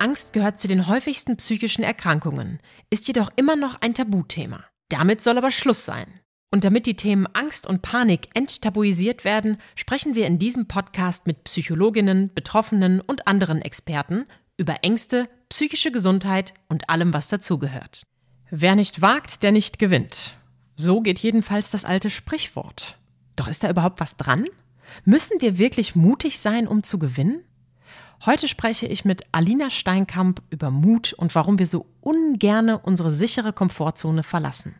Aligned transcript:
Angst 0.00 0.32
gehört 0.32 0.58
zu 0.58 0.68
den 0.68 0.86
häufigsten 0.86 1.36
psychischen 1.36 1.82
Erkrankungen, 1.82 2.60
ist 2.90 3.08
jedoch 3.08 3.30
immer 3.36 3.56
noch 3.56 3.80
ein 3.80 3.94
Tabuthema. 3.94 4.64
Damit 4.88 5.22
soll 5.22 5.38
aber 5.38 5.50
Schluss 5.50 5.84
sein. 5.84 6.20
Und 6.50 6.64
damit 6.64 6.86
die 6.86 6.96
Themen 6.96 7.26
Angst 7.34 7.66
und 7.66 7.82
Panik 7.82 8.28
enttabuisiert 8.34 9.24
werden, 9.24 9.58
sprechen 9.74 10.14
wir 10.14 10.26
in 10.26 10.38
diesem 10.38 10.66
Podcast 10.66 11.26
mit 11.26 11.44
Psychologinnen, 11.44 12.32
Betroffenen 12.34 13.00
und 13.00 13.26
anderen 13.26 13.60
Experten 13.60 14.24
über 14.56 14.82
Ängste, 14.82 15.28
psychische 15.50 15.92
Gesundheit 15.92 16.54
und 16.68 16.88
allem, 16.88 17.12
was 17.12 17.28
dazugehört. 17.28 18.06
Wer 18.50 18.76
nicht 18.76 19.02
wagt, 19.02 19.42
der 19.42 19.52
nicht 19.52 19.78
gewinnt. 19.78 20.38
So 20.74 21.00
geht 21.00 21.18
jedenfalls 21.18 21.70
das 21.70 21.84
alte 21.84 22.08
Sprichwort. 22.08 22.98
Doch 23.36 23.46
ist 23.48 23.62
da 23.62 23.70
überhaupt 23.70 24.00
was 24.00 24.16
dran? 24.16 24.46
Müssen 25.04 25.40
wir 25.40 25.58
wirklich 25.58 25.94
mutig 25.94 26.38
sein, 26.38 26.66
um 26.66 26.82
zu 26.82 26.98
gewinnen? 26.98 27.44
Heute 28.26 28.48
spreche 28.48 28.86
ich 28.86 29.04
mit 29.04 29.22
Alina 29.30 29.70
Steinkamp 29.70 30.42
über 30.50 30.72
Mut 30.72 31.12
und 31.12 31.34
warum 31.36 31.58
wir 31.60 31.66
so 31.66 31.86
ungerne 32.00 32.78
unsere 32.78 33.12
sichere 33.12 33.52
Komfortzone 33.52 34.24
verlassen. 34.24 34.74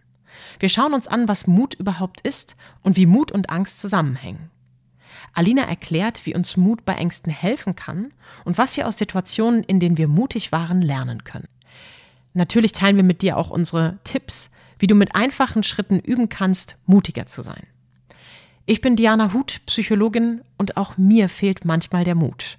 Wir 0.59 0.69
schauen 0.69 0.93
uns 0.93 1.07
an, 1.07 1.29
was 1.29 1.47
Mut 1.47 1.75
überhaupt 1.75 2.21
ist 2.23 2.57
und 2.83 2.97
wie 2.97 3.07
Mut 3.07 3.31
und 3.31 3.51
Angst 3.51 3.81
zusammenhängen. 3.81 4.51
Alina 5.35 5.63
erklärt, 5.63 6.27
wie 6.27 6.35
uns 6.35 6.57
Mut 6.57 6.85
bei 6.85 6.95
Ängsten 6.95 7.33
helfen 7.33 7.77
kann 7.77 8.13
und 8.45 8.59
was 8.59 8.77
wir 8.77 8.89
aus 8.89 8.99
Situationen, 8.99 9.63
in 9.63 9.79
denen 9.79 9.99
wir 9.99 10.09
mutig 10.09 10.51
waren, 10.51 10.83
lernen 10.83 11.23
können. 11.23 11.49
Natürlich 12.35 12.73
teilen 12.73 12.97
wir 12.97 13.05
mit 13.05 13.23
dir 13.23 13.37
auch 13.37 13.51
unsere 13.51 13.99
Tipps, 14.03 14.51
wie 14.81 14.89
du 14.89 14.97
mit 14.97 15.15
einfachen 15.15 15.63
Schritten 15.63 16.01
üben 16.01 16.29
kannst, 16.29 16.77
mutiger 16.87 17.27
zu 17.27 17.43
sein. 17.43 17.67
Ich 18.67 18.81
bin 18.81 18.97
Diana 18.97 19.33
Huth, 19.33 19.61
Psychologin 19.67 20.43
und 20.57 20.77
auch 20.77 20.99
mir 20.99 21.29
fehlt 21.29 21.65
manchmal 21.65 22.05
der 22.05 22.15
Mut. 22.17 22.59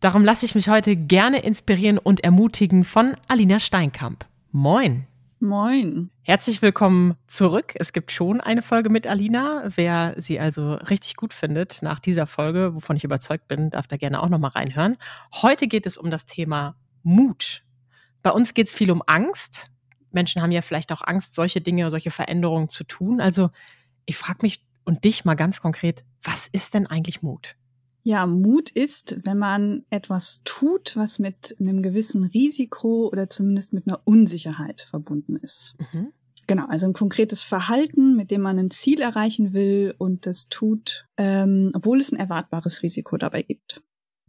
Darum 0.00 0.24
lasse 0.24 0.46
ich 0.46 0.54
mich 0.54 0.68
heute 0.68 0.94
gerne 0.94 1.40
inspirieren 1.40 1.98
und 1.98 2.22
ermutigen 2.22 2.84
von 2.84 3.16
Alina 3.26 3.58
Steinkamp. 3.58 4.26
Moin. 4.52 5.08
Moin. 5.40 6.10
Herzlich 6.22 6.62
willkommen 6.62 7.16
zurück. 7.26 7.72
Es 7.74 7.92
gibt 7.92 8.12
schon 8.12 8.40
eine 8.40 8.62
Folge 8.62 8.90
mit 8.90 9.08
Alina. 9.08 9.64
Wer 9.74 10.14
sie 10.16 10.38
also 10.38 10.74
richtig 10.74 11.16
gut 11.16 11.34
findet 11.34 11.82
nach 11.82 11.98
dieser 11.98 12.28
Folge, 12.28 12.76
wovon 12.76 12.96
ich 12.96 13.02
überzeugt 13.02 13.48
bin, 13.48 13.70
darf 13.70 13.88
da 13.88 13.96
gerne 13.96 14.22
auch 14.22 14.28
nochmal 14.28 14.52
reinhören. 14.52 14.98
Heute 15.34 15.66
geht 15.66 15.84
es 15.84 15.96
um 15.96 16.12
das 16.12 16.26
Thema 16.26 16.76
Mut. 17.02 17.64
Bei 18.22 18.30
uns 18.30 18.54
geht 18.54 18.68
es 18.68 18.74
viel 18.74 18.92
um 18.92 19.02
Angst. 19.04 19.72
Menschen 20.12 20.42
haben 20.42 20.52
ja 20.52 20.62
vielleicht 20.62 20.92
auch 20.92 21.02
Angst, 21.02 21.34
solche 21.34 21.60
Dinge, 21.60 21.90
solche 21.90 22.12
Veränderungen 22.12 22.68
zu 22.68 22.84
tun. 22.84 23.20
Also 23.20 23.50
ich 24.06 24.16
frage 24.16 24.38
mich 24.42 24.64
und 24.84 25.02
dich 25.02 25.24
mal 25.24 25.34
ganz 25.34 25.60
konkret, 25.60 26.04
was 26.22 26.46
ist 26.52 26.74
denn 26.74 26.86
eigentlich 26.86 27.20
Mut? 27.20 27.56
Ja, 28.08 28.24
Mut 28.24 28.70
ist, 28.70 29.18
wenn 29.26 29.36
man 29.36 29.84
etwas 29.90 30.40
tut, 30.44 30.96
was 30.96 31.18
mit 31.18 31.54
einem 31.60 31.82
gewissen 31.82 32.24
Risiko 32.24 33.06
oder 33.12 33.28
zumindest 33.28 33.74
mit 33.74 33.86
einer 33.86 34.00
Unsicherheit 34.06 34.80
verbunden 34.80 35.36
ist. 35.36 35.74
Mhm. 35.92 36.14
Genau, 36.46 36.64
also 36.68 36.86
ein 36.86 36.94
konkretes 36.94 37.42
Verhalten, 37.42 38.16
mit 38.16 38.30
dem 38.30 38.40
man 38.40 38.58
ein 38.58 38.70
Ziel 38.70 39.02
erreichen 39.02 39.52
will 39.52 39.94
und 39.98 40.24
das 40.24 40.48
tut, 40.48 41.06
ähm, 41.18 41.70
obwohl 41.74 42.00
es 42.00 42.10
ein 42.10 42.18
erwartbares 42.18 42.82
Risiko 42.82 43.18
dabei 43.18 43.42
gibt. 43.42 43.82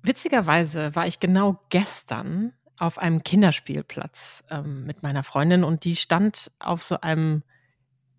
Witzigerweise 0.03 0.93
war 0.93 1.07
ich 1.07 1.21
genau 1.21 1.61
gestern 1.69 2.51
auf 2.79 2.97
einem 2.97 3.23
Kinderspielplatz 3.23 4.43
ähm, 4.49 4.85
mit 4.87 5.03
meiner 5.03 5.23
Freundin 5.23 5.63
und 5.63 5.85
die 5.85 5.95
stand 5.95 6.51
auf 6.59 6.83
so 6.83 6.99
einem 6.99 7.43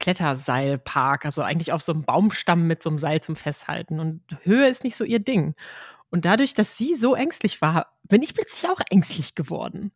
Kletterseilpark, 0.00 1.24
also 1.24 1.42
eigentlich 1.42 1.72
auf 1.72 1.82
so 1.82 1.92
einem 1.92 2.02
Baumstamm 2.02 2.66
mit 2.66 2.82
so 2.82 2.90
einem 2.90 2.98
Seil 2.98 3.20
zum 3.20 3.36
Festhalten. 3.36 4.00
Und 4.00 4.22
Höhe 4.42 4.68
ist 4.68 4.82
nicht 4.82 4.96
so 4.96 5.04
ihr 5.04 5.20
Ding. 5.20 5.54
Und 6.10 6.24
dadurch, 6.24 6.54
dass 6.54 6.76
sie 6.76 6.96
so 6.96 7.14
ängstlich 7.14 7.62
war, 7.62 7.94
bin 8.02 8.22
ich 8.22 8.34
plötzlich 8.34 8.68
auch 8.68 8.80
ängstlich 8.90 9.34
geworden. 9.36 9.92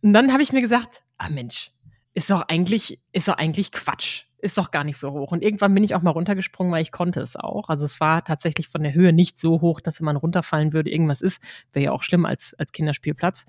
Und 0.00 0.14
dann 0.14 0.32
habe 0.32 0.42
ich 0.42 0.52
mir 0.52 0.62
gesagt, 0.62 1.02
ah 1.18 1.28
Mensch, 1.28 1.70
ist 2.14 2.30
doch 2.30 2.42
eigentlich, 2.48 3.00
ist 3.12 3.28
doch 3.28 3.36
eigentlich 3.36 3.72
Quatsch. 3.72 4.24
Ist 4.38 4.58
doch 4.58 4.72
gar 4.72 4.82
nicht 4.82 4.98
so 4.98 5.12
hoch. 5.12 5.30
Und 5.30 5.44
irgendwann 5.44 5.72
bin 5.72 5.84
ich 5.84 5.94
auch 5.94 6.02
mal 6.02 6.10
runtergesprungen, 6.10 6.72
weil 6.72 6.82
ich 6.82 6.90
konnte 6.90 7.20
es 7.20 7.36
auch. 7.36 7.68
Also 7.68 7.84
es 7.84 8.00
war 8.00 8.24
tatsächlich 8.24 8.66
von 8.66 8.82
der 8.82 8.92
Höhe 8.92 9.12
nicht 9.12 9.38
so 9.38 9.60
hoch, 9.60 9.80
dass 9.80 10.00
wenn 10.00 10.06
man 10.06 10.16
runterfallen 10.16 10.72
würde, 10.72 10.90
irgendwas 10.90 11.20
ist. 11.20 11.40
Wäre 11.72 11.84
ja 11.84 11.92
auch 11.92 12.02
schlimm 12.02 12.26
als, 12.26 12.54
als 12.58 12.72
Kinderspielplatz. 12.72 13.44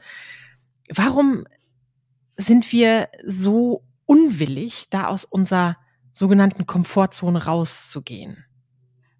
Warum 0.93 1.45
sind 2.37 2.71
wir 2.71 3.09
so 3.25 3.83
unwillig, 4.05 4.89
da 4.89 5.07
aus 5.07 5.25
unserer 5.25 5.77
sogenannten 6.13 6.65
Komfortzone 6.65 7.45
rauszugehen? 7.45 8.45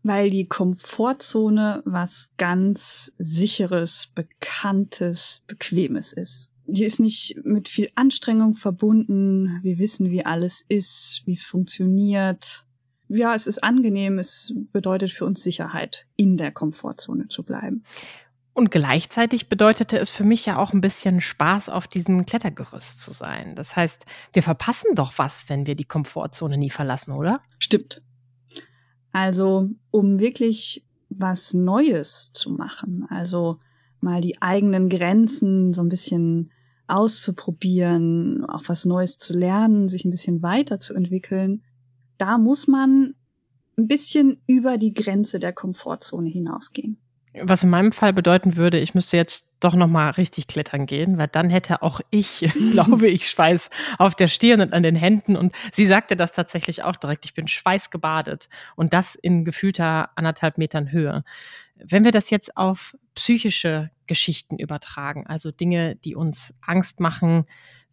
Weil 0.03 0.29
die 0.29 0.47
Komfortzone 0.47 1.81
was 1.85 2.29
ganz 2.37 3.13
sicheres, 3.17 4.09
bekanntes, 4.13 5.43
bequemes 5.47 6.11
ist. 6.13 6.49
Die 6.65 6.83
ist 6.83 6.99
nicht 6.99 7.37
mit 7.43 7.67
viel 7.67 7.89
Anstrengung 7.95 8.55
verbunden. 8.55 9.59
Wir 9.63 9.79
wissen, 9.79 10.11
wie 10.11 10.25
alles 10.25 10.63
ist, 10.67 11.23
wie 11.25 11.33
es 11.33 11.43
funktioniert. 11.43 12.65
Ja, 13.09 13.35
es 13.35 13.47
ist 13.47 13.63
angenehm. 13.63 14.17
Es 14.17 14.53
bedeutet 14.71 15.11
für 15.11 15.25
uns 15.25 15.43
Sicherheit, 15.43 16.07
in 16.15 16.37
der 16.37 16.51
Komfortzone 16.51 17.27
zu 17.27 17.43
bleiben. 17.43 17.83
Und 18.53 18.69
gleichzeitig 18.69 19.49
bedeutete 19.49 19.97
es 19.97 20.11
für 20.11 20.23
mich 20.23 20.45
ja 20.45 20.57
auch 20.57 20.73
ein 20.73 20.81
bisschen 20.81 21.21
Spaß, 21.21 21.69
auf 21.69 21.87
diesem 21.87 22.25
Klettergerüst 22.25 23.03
zu 23.03 23.11
sein. 23.11 23.55
Das 23.55 23.75
heißt, 23.75 24.05
wir 24.31 24.43
verpassen 24.43 24.93
doch 24.93 25.13
was, 25.17 25.49
wenn 25.49 25.65
wir 25.65 25.75
die 25.75 25.85
Komfortzone 25.85 26.57
nie 26.57 26.69
verlassen, 26.69 27.13
oder? 27.13 27.41
Stimmt. 27.57 28.03
Also, 29.11 29.69
um 29.89 30.19
wirklich 30.19 30.85
was 31.09 31.53
Neues 31.53 32.31
zu 32.33 32.51
machen, 32.51 33.05
also 33.09 33.59
mal 34.01 34.21
die 34.21 34.41
eigenen 34.41 34.89
Grenzen 34.89 35.73
so 35.73 35.81
ein 35.81 35.89
bisschen 35.89 36.51
auszuprobieren, 36.87 38.45
auch 38.45 38.63
was 38.67 38.85
Neues 38.85 39.17
zu 39.17 39.33
lernen, 39.33 39.89
sich 39.89 40.05
ein 40.05 40.11
bisschen 40.11 40.43
weiterzuentwickeln, 40.43 41.63
da 42.17 42.37
muss 42.37 42.67
man 42.67 43.15
ein 43.77 43.87
bisschen 43.87 44.41
über 44.47 44.77
die 44.77 44.93
Grenze 44.93 45.39
der 45.39 45.53
Komfortzone 45.53 46.29
hinausgehen. 46.29 46.97
Was 47.41 47.63
in 47.63 47.69
meinem 47.69 47.91
Fall 47.91 48.13
bedeuten 48.13 48.57
würde, 48.57 48.77
ich 48.79 48.93
müsste 48.93 49.17
jetzt 49.17 49.47
doch 49.59 49.73
noch 49.73 49.87
mal 49.87 50.11
richtig 50.11 50.45
klettern 50.45 50.85
gehen, 50.85 51.17
weil 51.17 51.27
dann 51.27 51.49
hätte 51.49 51.81
auch 51.81 51.99
ich, 52.11 52.39
glaube 52.71 53.07
ich, 53.07 53.27
Schweiß 53.27 53.69
auf 53.97 54.13
der 54.13 54.27
Stirn 54.27 54.61
und 54.61 54.73
an 54.73 54.83
den 54.83 54.95
Händen. 54.95 55.35
Und 55.35 55.53
sie 55.71 55.87
sagte 55.87 56.15
das 56.15 56.31
tatsächlich 56.31 56.83
auch 56.83 56.95
direkt. 56.95 57.25
Ich 57.25 57.33
bin 57.33 57.47
schweißgebadet 57.47 58.49
und 58.75 58.93
das 58.93 59.15
in 59.15 59.45
gefühlter 59.45 60.11
anderthalb 60.15 60.57
Metern 60.59 60.91
Höhe. 60.91 61.23
Wenn 61.75 62.03
wir 62.03 62.11
das 62.11 62.29
jetzt 62.29 62.55
auf 62.55 62.95
psychische 63.15 63.89
Geschichten 64.05 64.59
übertragen, 64.59 65.25
also 65.25 65.51
Dinge, 65.51 65.95
die 65.95 66.15
uns 66.15 66.53
Angst 66.61 66.99
machen, 66.99 67.45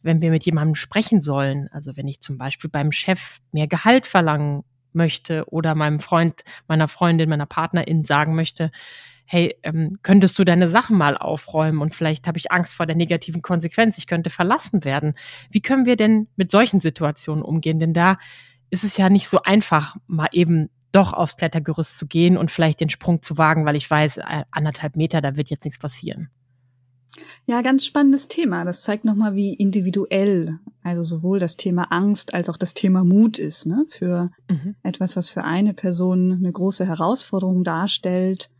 wenn 0.02 0.20
wir 0.20 0.30
mit 0.30 0.44
jemandem 0.44 0.74
sprechen 0.74 1.20
sollen, 1.20 1.68
also 1.72 1.96
wenn 1.96 2.08
ich 2.08 2.20
zum 2.20 2.36
Beispiel 2.36 2.70
beim 2.70 2.92
Chef 2.92 3.38
mehr 3.52 3.66
Gehalt 3.66 4.06
verlangen 4.06 4.64
möchte 4.92 5.44
oder 5.50 5.74
meinem 5.74 6.00
Freund, 6.00 6.42
meiner 6.68 6.88
Freundin, 6.88 7.28
meiner 7.28 7.46
Partnerin 7.46 8.04
sagen 8.04 8.34
möchte, 8.34 8.70
hey, 9.32 9.54
ähm, 9.62 9.98
könntest 10.02 10.36
du 10.40 10.44
deine 10.44 10.68
Sachen 10.68 10.98
mal 10.98 11.16
aufräumen 11.16 11.82
und 11.82 11.94
vielleicht 11.94 12.26
habe 12.26 12.36
ich 12.36 12.50
Angst 12.50 12.74
vor 12.74 12.84
der 12.84 12.96
negativen 12.96 13.42
Konsequenz, 13.42 13.96
ich 13.96 14.08
könnte 14.08 14.28
verlassen 14.28 14.84
werden. 14.84 15.14
Wie 15.52 15.60
können 15.60 15.86
wir 15.86 15.94
denn 15.94 16.26
mit 16.34 16.50
solchen 16.50 16.80
Situationen 16.80 17.44
umgehen? 17.44 17.78
Denn 17.78 17.94
da 17.94 18.18
ist 18.70 18.82
es 18.82 18.96
ja 18.96 19.08
nicht 19.08 19.28
so 19.28 19.40
einfach, 19.42 19.94
mal 20.08 20.30
eben 20.32 20.68
doch 20.90 21.12
aufs 21.12 21.36
Klettergerüst 21.36 21.96
zu 21.96 22.08
gehen 22.08 22.36
und 22.36 22.50
vielleicht 22.50 22.80
den 22.80 22.88
Sprung 22.88 23.22
zu 23.22 23.38
wagen, 23.38 23.64
weil 23.66 23.76
ich 23.76 23.88
weiß, 23.88 24.18
anderthalb 24.50 24.96
Meter, 24.96 25.20
da 25.20 25.36
wird 25.36 25.48
jetzt 25.48 25.64
nichts 25.64 25.78
passieren. 25.78 26.28
Ja, 27.46 27.62
ganz 27.62 27.86
spannendes 27.86 28.26
Thema. 28.26 28.64
Das 28.64 28.82
zeigt 28.82 29.04
nochmal, 29.04 29.36
wie 29.36 29.54
individuell, 29.54 30.58
also 30.82 31.04
sowohl 31.04 31.38
das 31.38 31.56
Thema 31.56 31.92
Angst 31.92 32.34
als 32.34 32.48
auch 32.48 32.56
das 32.56 32.74
Thema 32.74 33.04
Mut 33.04 33.38
ist, 33.38 33.64
ne? 33.64 33.86
Für 33.90 34.32
mhm. 34.50 34.74
etwas, 34.82 35.16
was 35.16 35.30
für 35.30 35.44
eine 35.44 35.72
Person 35.72 36.32
eine 36.32 36.50
große 36.50 36.84
Herausforderung 36.84 37.62
darstellt, 37.62 38.50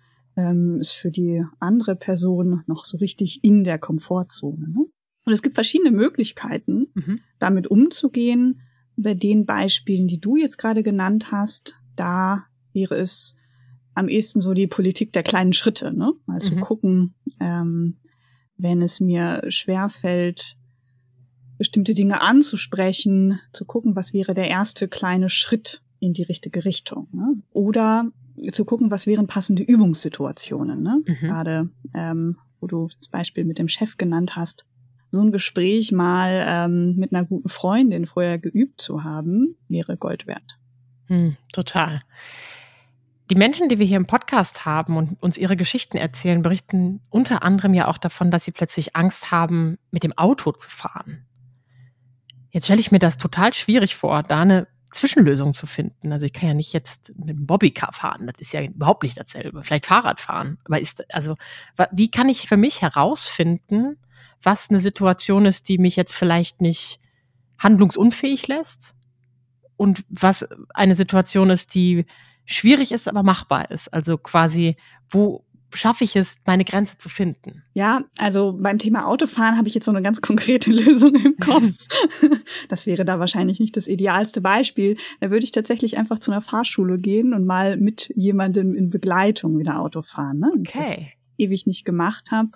ähm, 0.40 0.81
ist 0.81 0.92
für 0.92 1.10
die 1.10 1.44
andere 1.58 1.96
Person 1.96 2.62
noch 2.66 2.84
so 2.84 2.98
richtig 2.98 3.40
in 3.42 3.64
der 3.64 3.78
Komfortzone. 3.78 4.69
Ne? 4.69 4.87
Und 5.26 5.32
es 5.32 5.42
gibt 5.42 5.54
verschiedene 5.54 5.90
Möglichkeiten, 5.90 6.87
mhm. 6.94 7.20
damit 7.38 7.66
umzugehen. 7.66 8.62
Bei 8.96 9.14
den 9.14 9.46
Beispielen, 9.46 10.08
die 10.08 10.20
du 10.20 10.37
jetzt 10.37 10.58
gerade 10.58 10.82
genannt 10.82 11.31
hast, 11.31 11.76
da 11.96 12.44
wäre 12.72 12.96
es 12.96 13.37
am 13.94 14.08
ehesten 14.08 14.40
so 14.40 14.54
die 14.54 14.66
Politik 14.66 15.12
der 15.12 15.22
kleinen 15.22 15.52
Schritte. 15.52 15.92
Ne? 15.92 16.12
Also 16.26 16.54
mhm. 16.54 16.60
gucken, 16.60 17.14
ähm, 17.40 17.96
wenn 18.56 18.82
es 18.82 19.00
mir 19.00 19.43
schwerfällt, 19.48 20.56
bestimmte 21.58 21.93
Dinge 21.93 22.20
anzusprechen, 22.22 23.38
zu 23.52 23.64
gucken, 23.66 23.96
was 23.96 24.14
wäre 24.14 24.32
der 24.32 24.48
erste 24.48 24.88
kleine 24.88 25.28
Schritt 25.28 25.82
in 25.98 26.14
die 26.14 26.22
richtige 26.22 26.64
Richtung. 26.64 27.08
Ne? 27.12 27.43
Oder 27.50 28.10
zu 28.52 28.64
gucken, 28.64 28.90
was 28.90 29.06
wären 29.06 29.26
passende 29.26 29.62
Übungssituationen. 29.62 30.82
Ne? 30.82 31.02
Mhm. 31.06 31.26
Gerade 31.26 31.70
ähm, 31.94 32.37
wo 32.60 32.66
du 32.66 32.88
das 32.88 33.08
Beispiel 33.08 33.44
mit 33.44 33.58
dem 33.58 33.69
Chef 33.69 33.96
genannt 33.96 34.37
hast, 34.37 34.66
so 35.10 35.20
ein 35.20 35.32
Gespräch 35.32 35.90
mal 35.92 36.44
ähm, 36.46 36.96
mit 36.96 37.12
einer 37.12 37.25
guten 37.25 37.48
Freundin 37.48 38.06
vorher 38.06 38.38
geübt 38.38 38.81
zu 38.81 39.02
haben, 39.02 39.56
wäre 39.69 39.96
Gold 39.96 40.26
wert. 40.26 40.58
Hm, 41.06 41.37
total. 41.52 42.02
Die 43.31 43.34
Menschen, 43.34 43.69
die 43.69 43.78
wir 43.78 43.87
hier 43.87 43.96
im 43.96 44.06
Podcast 44.06 44.66
haben 44.66 44.96
und 44.96 45.20
uns 45.22 45.38
ihre 45.38 45.56
Geschichten 45.56 45.96
erzählen, 45.96 46.43
berichten 46.43 47.00
unter 47.10 47.43
anderem 47.43 47.75
ja 47.75 47.88
auch 47.88 47.98
davon, 47.98 48.31
dass 48.31 48.44
sie 48.44 48.52
plötzlich 48.52 48.96
Angst 48.96 49.31
haben, 49.31 49.78
mit 49.90 50.02
dem 50.04 50.16
Auto 50.16 50.52
zu 50.52 50.69
fahren. 50.69 51.26
Jetzt 52.50 52.64
stelle 52.64 52.81
ich 52.81 52.90
mir 52.90 52.98
das 52.98 53.19
total 53.19 53.52
schwierig 53.52 53.94
vor, 53.94 54.22
da 54.25 54.40
eine 54.40 54.66
Zwischenlösung 54.90 55.54
zu 55.54 55.66
finden. 55.66 56.12
Also 56.12 56.26
ich 56.26 56.32
kann 56.32 56.48
ja 56.48 56.54
nicht 56.54 56.72
jetzt 56.72 57.12
mit 57.16 57.28
dem 57.28 57.46
Bobbycar 57.46 57.92
fahren, 57.92 58.26
das 58.26 58.40
ist 58.40 58.52
ja 58.52 58.62
überhaupt 58.62 59.02
nicht 59.02 59.19
dasselbe. 59.19 59.62
Vielleicht 59.62 59.87
Fahrrad 59.87 60.20
fahren, 60.20 60.58
aber 60.64 60.81
ist 60.81 61.12
also 61.14 61.37
wie 61.92 62.10
kann 62.10 62.28
ich 62.28 62.48
für 62.48 62.56
mich 62.56 62.82
herausfinden, 62.82 63.96
was 64.42 64.70
eine 64.70 64.81
Situation 64.81 65.46
ist, 65.46 65.69
die 65.69 65.78
mich 65.78 65.96
jetzt 65.96 66.14
vielleicht 66.14 66.60
nicht 66.60 66.98
handlungsunfähig 67.58 68.48
lässt 68.48 68.94
und 69.76 70.04
was 70.08 70.48
eine 70.75 70.94
Situation 70.94 71.50
ist, 71.50 71.75
die 71.75 72.06
schwierig 72.44 72.93
ist, 72.93 73.06
aber 73.06 73.22
machbar 73.22 73.70
ist. 73.70 73.88
Also 73.88 74.19
quasi, 74.19 74.76
wo 75.08 75.44
schaffe 75.72 76.05
ich 76.05 76.17
es, 76.17 76.37
meine 76.46 76.64
Grenze 76.64 76.99
zu 76.99 77.08
finden? 77.08 77.62
Ja, 77.75 78.05
also 78.19 78.58
beim 78.61 78.78
Thema 78.78 79.06
Autofahren 79.06 79.56
habe 79.56 79.69
ich 79.69 79.75
jetzt 79.75 79.84
so 79.84 79.90
eine 79.90 80.02
ganz 80.02 80.20
konkrete 80.22 80.70
Lösung 80.70 81.14
im 81.14 81.37
Kopf. 81.37 81.75
das 82.69 82.87
wäre 82.87 83.05
da 83.05 83.19
wahrscheinlich 83.19 83.61
nicht 83.61 83.76
das 83.76 83.87
idealste 83.87 84.40
Beispiel. 84.40 84.96
Da 85.20 85.31
würde 85.31 85.44
ich 85.44 85.52
tatsächlich 85.52 85.96
einfach 85.96 86.19
zu 86.19 86.31
einer 86.31 86.40
Fahrschule 86.40 86.96
gehen 86.99 87.34
und 87.34 87.46
mal 87.46 87.76
mit 87.76 88.12
jemandem 88.14 88.75
in 88.75 88.90
Begleitung 88.90 89.58
wieder 89.58 89.81
Auto 89.81 90.02
fahren. 90.02 90.40
Ne? 90.40 90.52
Okay. 90.58 91.12
ewig 91.38 91.67
nicht 91.67 91.84
gemacht 91.84 92.31
habe 92.31 92.50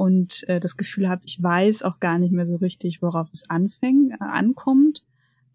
und 0.00 0.48
äh, 0.48 0.60
das 0.60 0.78
Gefühl 0.78 1.10
habe, 1.10 1.20
ich 1.26 1.42
weiß 1.42 1.82
auch 1.82 2.00
gar 2.00 2.18
nicht 2.18 2.32
mehr 2.32 2.46
so 2.46 2.56
richtig, 2.56 3.02
worauf 3.02 3.28
es 3.32 3.50
anfängt, 3.50 4.12
äh, 4.12 4.16
ankommt, 4.24 5.04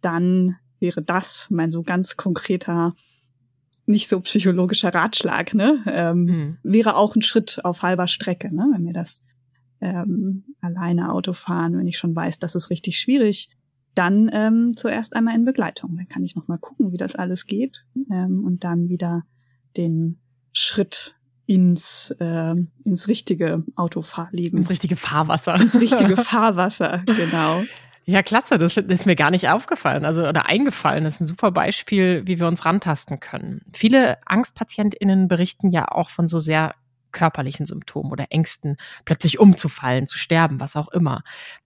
dann 0.02 0.58
wäre 0.80 1.02
das 1.02 1.48
mein 1.50 1.72
so 1.72 1.82
ganz 1.82 2.16
konkreter 2.16 2.92
nicht 3.86 4.08
so 4.08 4.20
psychologischer 4.22 4.94
Ratschlag, 4.94 5.54
ne? 5.54 5.84
Ähm, 5.88 6.24
mhm. 6.24 6.58
Wäre 6.64 6.96
auch 6.96 7.16
ein 7.16 7.22
Schritt 7.22 7.60
auf 7.64 7.82
halber 7.82 8.08
Strecke, 8.08 8.54
ne? 8.54 8.70
Wenn 8.74 8.84
mir 8.84 8.94
das 8.94 9.22
ähm, 9.82 10.44
alleine 10.62 11.12
Auto 11.12 11.34
fahren, 11.34 11.78
wenn 11.78 11.88
ich 11.88 11.98
schon 11.98 12.16
weiß, 12.16 12.40
das 12.40 12.56
ist 12.56 12.70
richtig 12.70 13.00
schwierig, 13.00 13.50
dann 13.94 14.30
ähm, 14.34 14.74
zuerst 14.76 15.16
einmal 15.16 15.36
in 15.36 15.46
Begleitung. 15.46 15.96
Dann 15.96 16.08
kann 16.08 16.24
ich 16.24 16.36
noch 16.36 16.48
mal 16.48 16.58
gucken, 16.58 16.92
wie 16.92 16.98
das 16.98 17.16
alles 17.16 17.46
geht 17.46 17.86
ähm, 18.12 18.44
und 18.44 18.64
dann 18.64 18.90
wieder 18.90 19.24
den 19.78 20.20
Schritt 20.52 21.16
ins 21.48 22.12
äh, 22.20 22.56
ins 22.84 23.08
richtige 23.08 23.64
Autofahrleben, 23.76 24.60
ins 24.60 24.70
richtige 24.70 24.96
Fahrwasser, 24.96 25.56
ins 25.56 25.80
richtige 25.80 26.18
Fahrwasser, 26.18 27.04
genau. 27.06 27.64
Ja, 28.08 28.22
klasse, 28.22 28.60
das 28.60 28.78
ist 28.78 29.06
mir 29.08 29.16
gar 29.16 29.32
nicht 29.32 29.50
aufgefallen, 29.50 30.06
also 30.06 30.28
oder 30.28 30.46
eingefallen. 30.46 31.04
Das 31.04 31.16
ist 31.16 31.22
ein 31.22 31.28
super 31.28 31.52
Beispiel, 31.52 32.22
wie 32.26 32.40
wir 32.40 32.48
uns 32.48 32.64
rantasten 32.64 33.20
können. 33.20 33.62
Viele 33.74 34.18
AngstpatientInnen 34.28 35.28
berichten 35.28 35.70
ja 35.70 35.88
auch 35.92 36.10
von 36.10 36.28
so 36.28 36.40
sehr 36.40 36.76
körperlichen 37.12 37.66
Symptomen 37.66 38.12
oder 38.12 38.28
Ängsten, 38.30 38.78
plötzlich 39.06 39.40
umzufallen, 39.40 40.08
zu 40.08 40.20
sterben, 40.20 40.60
was 40.60 40.76
auch 40.76 40.90
immer. 40.90 41.24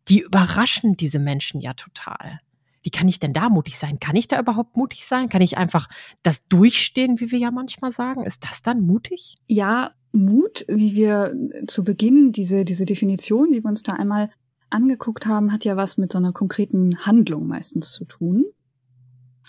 Die 0.07 0.21
überraschen 0.21 0.95
diese 0.95 1.19
Menschen 1.19 1.59
ja 1.59 1.74
total. 1.74 2.39
Wie 2.81 2.91
kann 2.91 3.09
ich 3.09 3.19
denn 3.19 3.33
da 3.33 3.50
mutig 3.50 3.77
sein? 3.77 4.00
Kann 4.00 4.15
ich 4.15 4.30
da 4.30 4.39
überhaupt 4.39 4.77
mutig 4.77 5.06
sein? 5.06 5.27
Kann 5.27 5.41
ich 5.41 5.57
einfach 5.57 5.88
das 6.24 6.47
durchstehen, 6.47 7.19
wie 7.19 7.31
wir 7.31 7.39
ja 7.39 7.51
manchmal 7.51 7.91
sagen? 7.91 8.24
Ist 8.24 8.45
das 8.45 8.62
dann 8.62 8.81
mutig? 8.81 9.38
Ja, 9.47 9.91
Mut, 10.13 10.65
wie 10.69 10.95
wir 10.95 11.36
zu 11.68 11.83
Beginn 11.83 12.31
diese, 12.31 12.63
diese 12.63 12.86
Definition, 12.86 13.51
die 13.51 13.62
wir 13.63 13.69
uns 13.69 13.83
da 13.83 13.94
einmal 13.94 14.30
angeguckt 14.69 15.25
haben, 15.25 15.51
hat 15.51 15.66
ja 15.66 15.75
was 15.77 15.98
mit 15.98 16.12
so 16.12 16.18
einer 16.18 16.33
konkreten 16.33 17.06
Handlung 17.06 17.48
meistens 17.48 17.92
zu 17.92 18.06
tun. 18.06 18.45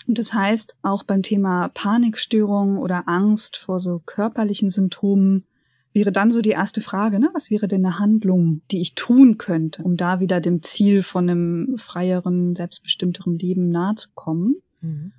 Und 0.07 0.17
das 0.17 0.33
heißt, 0.33 0.77
auch 0.81 1.03
beim 1.03 1.21
Thema 1.23 1.69
Panikstörung 1.69 2.77
oder 2.77 3.07
Angst 3.07 3.57
vor 3.57 3.79
so 3.79 4.01
körperlichen 4.05 4.69
Symptomen 4.69 5.45
wäre 5.93 6.11
dann 6.11 6.31
so 6.31 6.41
die 6.41 6.51
erste 6.51 6.81
Frage, 6.81 7.19
ne? 7.19 7.29
was 7.33 7.51
wäre 7.51 7.67
denn 7.67 7.85
eine 7.85 7.99
Handlung, 7.99 8.61
die 8.71 8.81
ich 8.81 8.95
tun 8.95 9.37
könnte, 9.37 9.83
um 9.83 9.97
da 9.97 10.19
wieder 10.19 10.39
dem 10.39 10.63
Ziel 10.63 11.03
von 11.03 11.29
einem 11.29 11.77
freieren, 11.77 12.55
selbstbestimmteren 12.55 13.37
Leben 13.37 13.69
nahe 13.69 13.95
zu 13.95 14.09
kommen. 14.15 14.55
Mhm. 14.81 15.11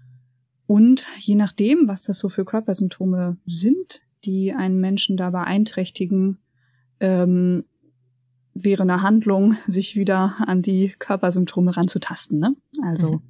Und 0.67 1.07
je 1.19 1.35
nachdem, 1.35 1.89
was 1.89 2.03
das 2.03 2.19
so 2.19 2.29
für 2.29 2.45
Körpersymptome 2.45 3.37
sind, 3.47 4.03
die 4.25 4.55
einen 4.55 4.81
Menschen 4.81 5.17
da 5.17 5.31
beeinträchtigen, 5.31 6.39
ähm, 7.01 7.65
wäre 8.55 8.83
eine 8.83 9.03
Handlung, 9.03 9.57
sich 9.67 9.97
wieder 9.97 10.35
an 10.47 10.63
die 10.63 10.95
Körpersymptome 10.99 11.77
ranzutasten. 11.77 12.39
Ne? 12.39 12.55
Also 12.83 13.13
mhm. 13.13 13.23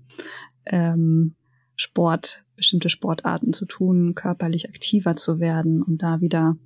ähm, 0.66 1.34
Sport, 1.76 2.44
bestimmte 2.56 2.88
Sportarten 2.88 3.52
zu 3.52 3.66
tun, 3.66 4.14
körperlich 4.14 4.68
aktiver 4.68 5.16
zu 5.16 5.40
werden, 5.40 5.82
um 5.82 5.98
da 5.98 6.20
wieder 6.20 6.56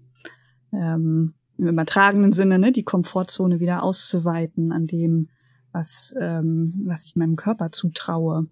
ähm, 0.73 1.35
im 1.58 1.69
übertragenen 1.69 2.32
Sinne 2.32 2.58
ne, 2.58 2.73
die 2.73 2.82
Komfortzone 2.82 3.61
wieder 3.61 3.82
auszuweiten 3.82 4.73
an 4.73 4.87
dem, 4.87 5.29
was, 5.73 6.14
ähm, 6.20 6.75
was 6.85 7.05
ich 7.06 7.17
meinem 7.17 7.37
Körper 7.37 7.73
zutraue, 7.73 8.47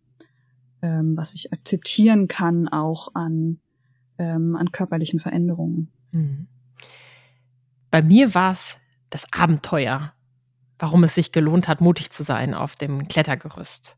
ähm, 0.83 1.17
was 1.17 1.35
ich 1.35 1.53
akzeptieren 1.53 2.29
kann, 2.29 2.69
auch 2.69 3.15
an, 3.15 3.61
ähm, 4.19 4.57
an 4.57 4.73
körperlichen 4.73 5.21
Veränderungen. 5.21 5.91
Mhm. 6.13 6.47
Bei 7.91 8.03
mir 8.03 8.35
war 8.35 8.53
es 8.53 8.79
das 9.15 9.27
Abenteuer, 9.31 10.13
warum 10.77 11.05
es 11.05 11.15
sich 11.15 11.31
gelohnt 11.31 11.69
hat, 11.69 11.81
mutig 11.81 12.11
zu 12.11 12.25
sein 12.25 12.53
auf 12.53 12.75
dem 12.75 13.07
Klettergerüst. 13.07 13.97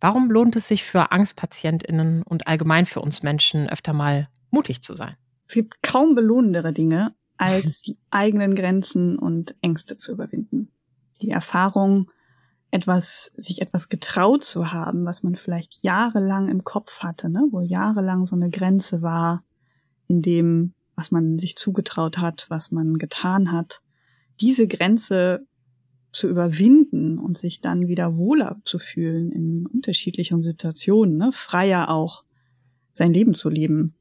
Warum 0.00 0.30
lohnt 0.30 0.56
es 0.56 0.66
sich 0.66 0.84
für 0.84 1.12
Angstpatientinnen 1.12 2.22
und 2.22 2.46
allgemein 2.46 2.86
für 2.86 3.00
uns 3.02 3.22
Menschen 3.22 3.68
öfter 3.68 3.92
mal 3.92 4.30
mutig 4.50 4.80
zu 4.80 4.96
sein? 4.96 5.16
Es 5.46 5.52
gibt 5.52 5.82
kaum 5.82 6.14
belohnendere 6.14 6.72
Dinge, 6.72 7.14
als 7.36 7.82
die 7.82 7.98
eigenen 8.10 8.54
Grenzen 8.54 9.18
und 9.18 9.54
Ängste 9.60 9.96
zu 9.96 10.12
überwinden. 10.12 10.72
Die 11.20 11.30
Erfahrung, 11.30 12.10
etwas, 12.70 13.32
sich 13.36 13.60
etwas 13.60 13.90
getraut 13.90 14.44
zu 14.44 14.72
haben, 14.72 15.04
was 15.04 15.22
man 15.22 15.34
vielleicht 15.34 15.84
jahrelang 15.84 16.48
im 16.48 16.64
Kopf 16.64 17.02
hatte, 17.02 17.28
ne? 17.28 17.44
wo 17.50 17.60
jahrelang 17.60 18.24
so 18.24 18.34
eine 18.34 18.48
Grenze 18.48 19.02
war, 19.02 19.44
in 20.06 20.22
dem, 20.22 20.72
was 20.96 21.10
man 21.10 21.38
sich 21.38 21.54
zugetraut 21.56 22.16
hat, 22.16 22.46
was 22.48 22.70
man 22.70 22.94
getan 22.94 23.52
hat, 23.52 23.82
diese 24.40 24.66
Grenze 24.66 25.46
zu 26.12 26.28
überwinden 26.28 27.18
und 27.18 27.36
sich 27.36 27.60
dann 27.60 27.86
wieder 27.86 28.16
wohler 28.16 28.60
zu 28.64 28.78
fühlen 28.78 29.30
in 29.30 29.66
unterschiedlichen 29.66 30.42
Situationen, 30.42 31.16
ne? 31.16 31.30
freier 31.32 31.90
auch 31.90 32.24
sein 32.92 33.12
Leben 33.12 33.34
zu 33.34 33.48
leben. 33.48 33.94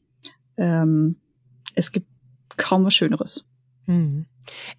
Ähm, 0.55 1.17
es 1.75 1.91
gibt 1.91 2.07
kaum 2.55 2.85
was 2.85 2.95
Schöneres. 2.95 3.45
Hm. 3.85 4.25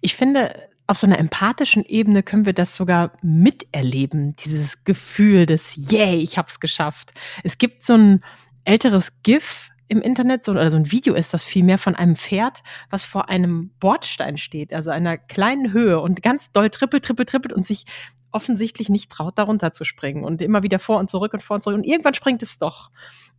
Ich 0.01 0.15
finde, 0.15 0.53
auf 0.87 0.97
so 0.97 1.07
einer 1.07 1.19
empathischen 1.19 1.85
Ebene 1.85 2.23
können 2.23 2.45
wir 2.45 2.53
das 2.53 2.75
sogar 2.75 3.13
miterleben, 3.21 4.35
dieses 4.43 4.83
Gefühl 4.83 5.45
des 5.45 5.71
Yay, 5.75 6.21
ich 6.21 6.37
hab's 6.37 6.59
geschafft. 6.59 7.13
Es 7.43 7.57
gibt 7.57 7.83
so 7.83 7.93
ein 7.93 8.23
älteres 8.63 9.11
GIF, 9.21 9.69
im 9.89 10.01
Internet, 10.01 10.45
so, 10.45 10.51
oder 10.51 10.71
so 10.71 10.77
ein 10.77 10.91
Video 10.91 11.15
ist 11.15 11.33
das 11.33 11.43
vielmehr 11.43 11.79
von 11.79 11.95
einem 11.95 12.15
Pferd, 12.15 12.63
was 12.89 13.03
vor 13.03 13.27
einem 13.27 13.71
Bordstein 13.79 14.37
steht, 14.37 14.71
also 14.71 14.91
einer 14.91 15.17
kleinen 15.17 15.73
Höhe 15.73 15.99
und 15.99 16.21
ganz 16.21 16.51
doll 16.51 16.69
trippelt, 16.69 17.03
trippelt, 17.03 17.29
trippelt 17.29 17.53
und 17.53 17.65
sich 17.65 17.85
offensichtlich 18.31 18.89
nicht 18.89 19.11
traut, 19.11 19.39
darunter 19.39 19.71
zu 19.71 19.85
springen 19.85 20.23
und 20.23 20.41
immer 20.43 20.61
wieder 20.61 20.77
vor 20.77 20.99
und 20.99 21.09
zurück 21.09 21.33
und 21.33 21.41
vor 21.41 21.55
und 21.55 21.61
zurück 21.61 21.77
und 21.77 21.83
irgendwann 21.83 22.13
springt 22.13 22.43
es 22.43 22.59
doch. 22.59 22.91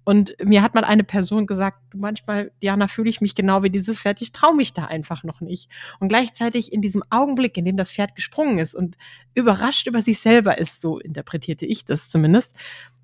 Und 0.03 0.35
mir 0.43 0.63
hat 0.63 0.75
mal 0.75 0.85
eine 0.85 1.05
Person 1.05 1.47
gesagt, 1.47 1.79
manchmal, 1.95 2.51
Diana, 2.63 2.89
fühle 2.89 3.11
ich 3.11 3.21
mich 3.21 3.37
genau 3.37 3.63
wie 3.63 3.71
dieses 3.71 4.01
Pferd, 4.01 4.21
ich 4.21 4.33
traue 4.33 4.57
mich 4.57 4.73
da 4.73 4.87
einfach 4.87 5.23
noch 5.23 5.41
nicht. 5.41 5.71
Und 6.01 6.09
gleichzeitig 6.09 6.73
in 6.73 6.83
diesem 6.83 7.05
Augenblick, 7.11 7.57
in 7.57 7.65
dem 7.65 7.77
das 7.77 7.93
Pferd 7.93 8.17
gesprungen 8.17 8.59
ist 8.59 8.75
und 8.75 8.97
überrascht 9.35 9.87
über 9.87 10.03
sich 10.03 10.19
selber 10.19 10.59
ist, 10.59 10.81
so 10.81 10.99
interpretierte 10.99 11.67
ich 11.67 11.85
das 11.85 12.09
zumindest, 12.09 12.57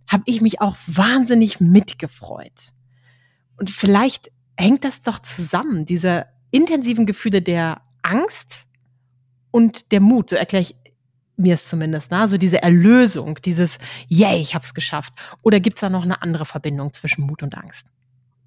habe 0.09 0.25
ich 0.27 0.41
mich 0.41 0.61
auch 0.61 0.77
wahnsinnig 0.87 1.61
mitgefreut. 1.61 2.73
Und 3.59 3.71
vielleicht 3.71 4.31
hängt 4.57 4.85
das 4.85 5.03
doch 5.03 5.19
zusammen, 5.21 5.85
diese 5.85 6.27
intensiven 6.51 7.07
Gefühle 7.07 7.43
der 7.43 7.81
Angst 8.03 8.67
und 9.51 9.93
der 9.93 10.01
Mut, 10.01 10.31
so 10.31 10.37
erkläre 10.37 10.63
ich 10.63 10.77
mir 11.37 11.55
es 11.55 11.69
zumindest, 11.69 12.11
ne? 12.11 12.29
so 12.29 12.39
diese 12.39 12.63
Erlösung, 12.63 13.39
dieses 13.45 13.79
Yay, 14.09 14.41
ich 14.41 14.55
hab's 14.55 14.75
geschafft. 14.75 15.13
Oder 15.43 15.61
gibt's 15.61 15.81
da 15.81 15.91
noch 15.91 16.03
eine 16.03 16.23
andere 16.23 16.45
Verbindung 16.47 16.93
zwischen 16.93 17.23
Mut 17.23 17.43
und 17.43 17.57
Angst? 17.57 17.87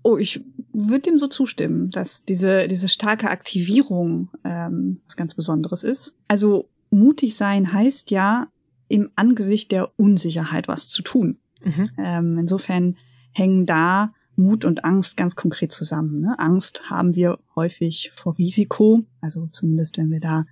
Oh, 0.02 0.18
ich 0.18 0.44
würde 0.74 1.02
dem 1.02 1.20
so 1.20 1.28
zustimmen, 1.28 1.90
dass 1.90 2.26
diese, 2.26 2.68
diese 2.68 2.88
starke 2.88 3.30
Aktivierung 3.30 4.30
ähm, 4.44 5.02
was 5.06 5.18
ganz 5.18 5.36
Besonderes 5.36 5.84
ist. 5.84 6.16
Also 6.28 6.70
mutig 6.90 7.36
sein 7.36 7.74
heißt 7.74 8.10
ja, 8.12 8.48
im 8.88 9.12
Angesicht 9.16 9.72
der 9.72 9.92
Unsicherheit 10.00 10.68
was 10.68 10.90
zu 10.90 11.04
tun. 11.04 11.38
Mhm. 11.64 11.84
Ähm, 11.98 12.38
insofern 12.40 12.98
hängen 13.34 13.66
da 13.66 14.14
Mut 14.40 14.66
und 14.66 14.84
Angst 14.84 15.18
ganz 15.18 15.36
konkret 15.36 15.72
zusammen. 15.72 16.22
Ne? 16.22 16.40
Angst 16.40 16.90
haben 16.90 17.14
wir 17.14 17.38
häufig 17.56 18.12
vor 18.16 18.38
Risiko, 18.38 19.06
also 19.22 19.48
zumindest 19.48 19.98
wenn 19.98 20.10
wir 20.10 20.20
da 20.20 20.46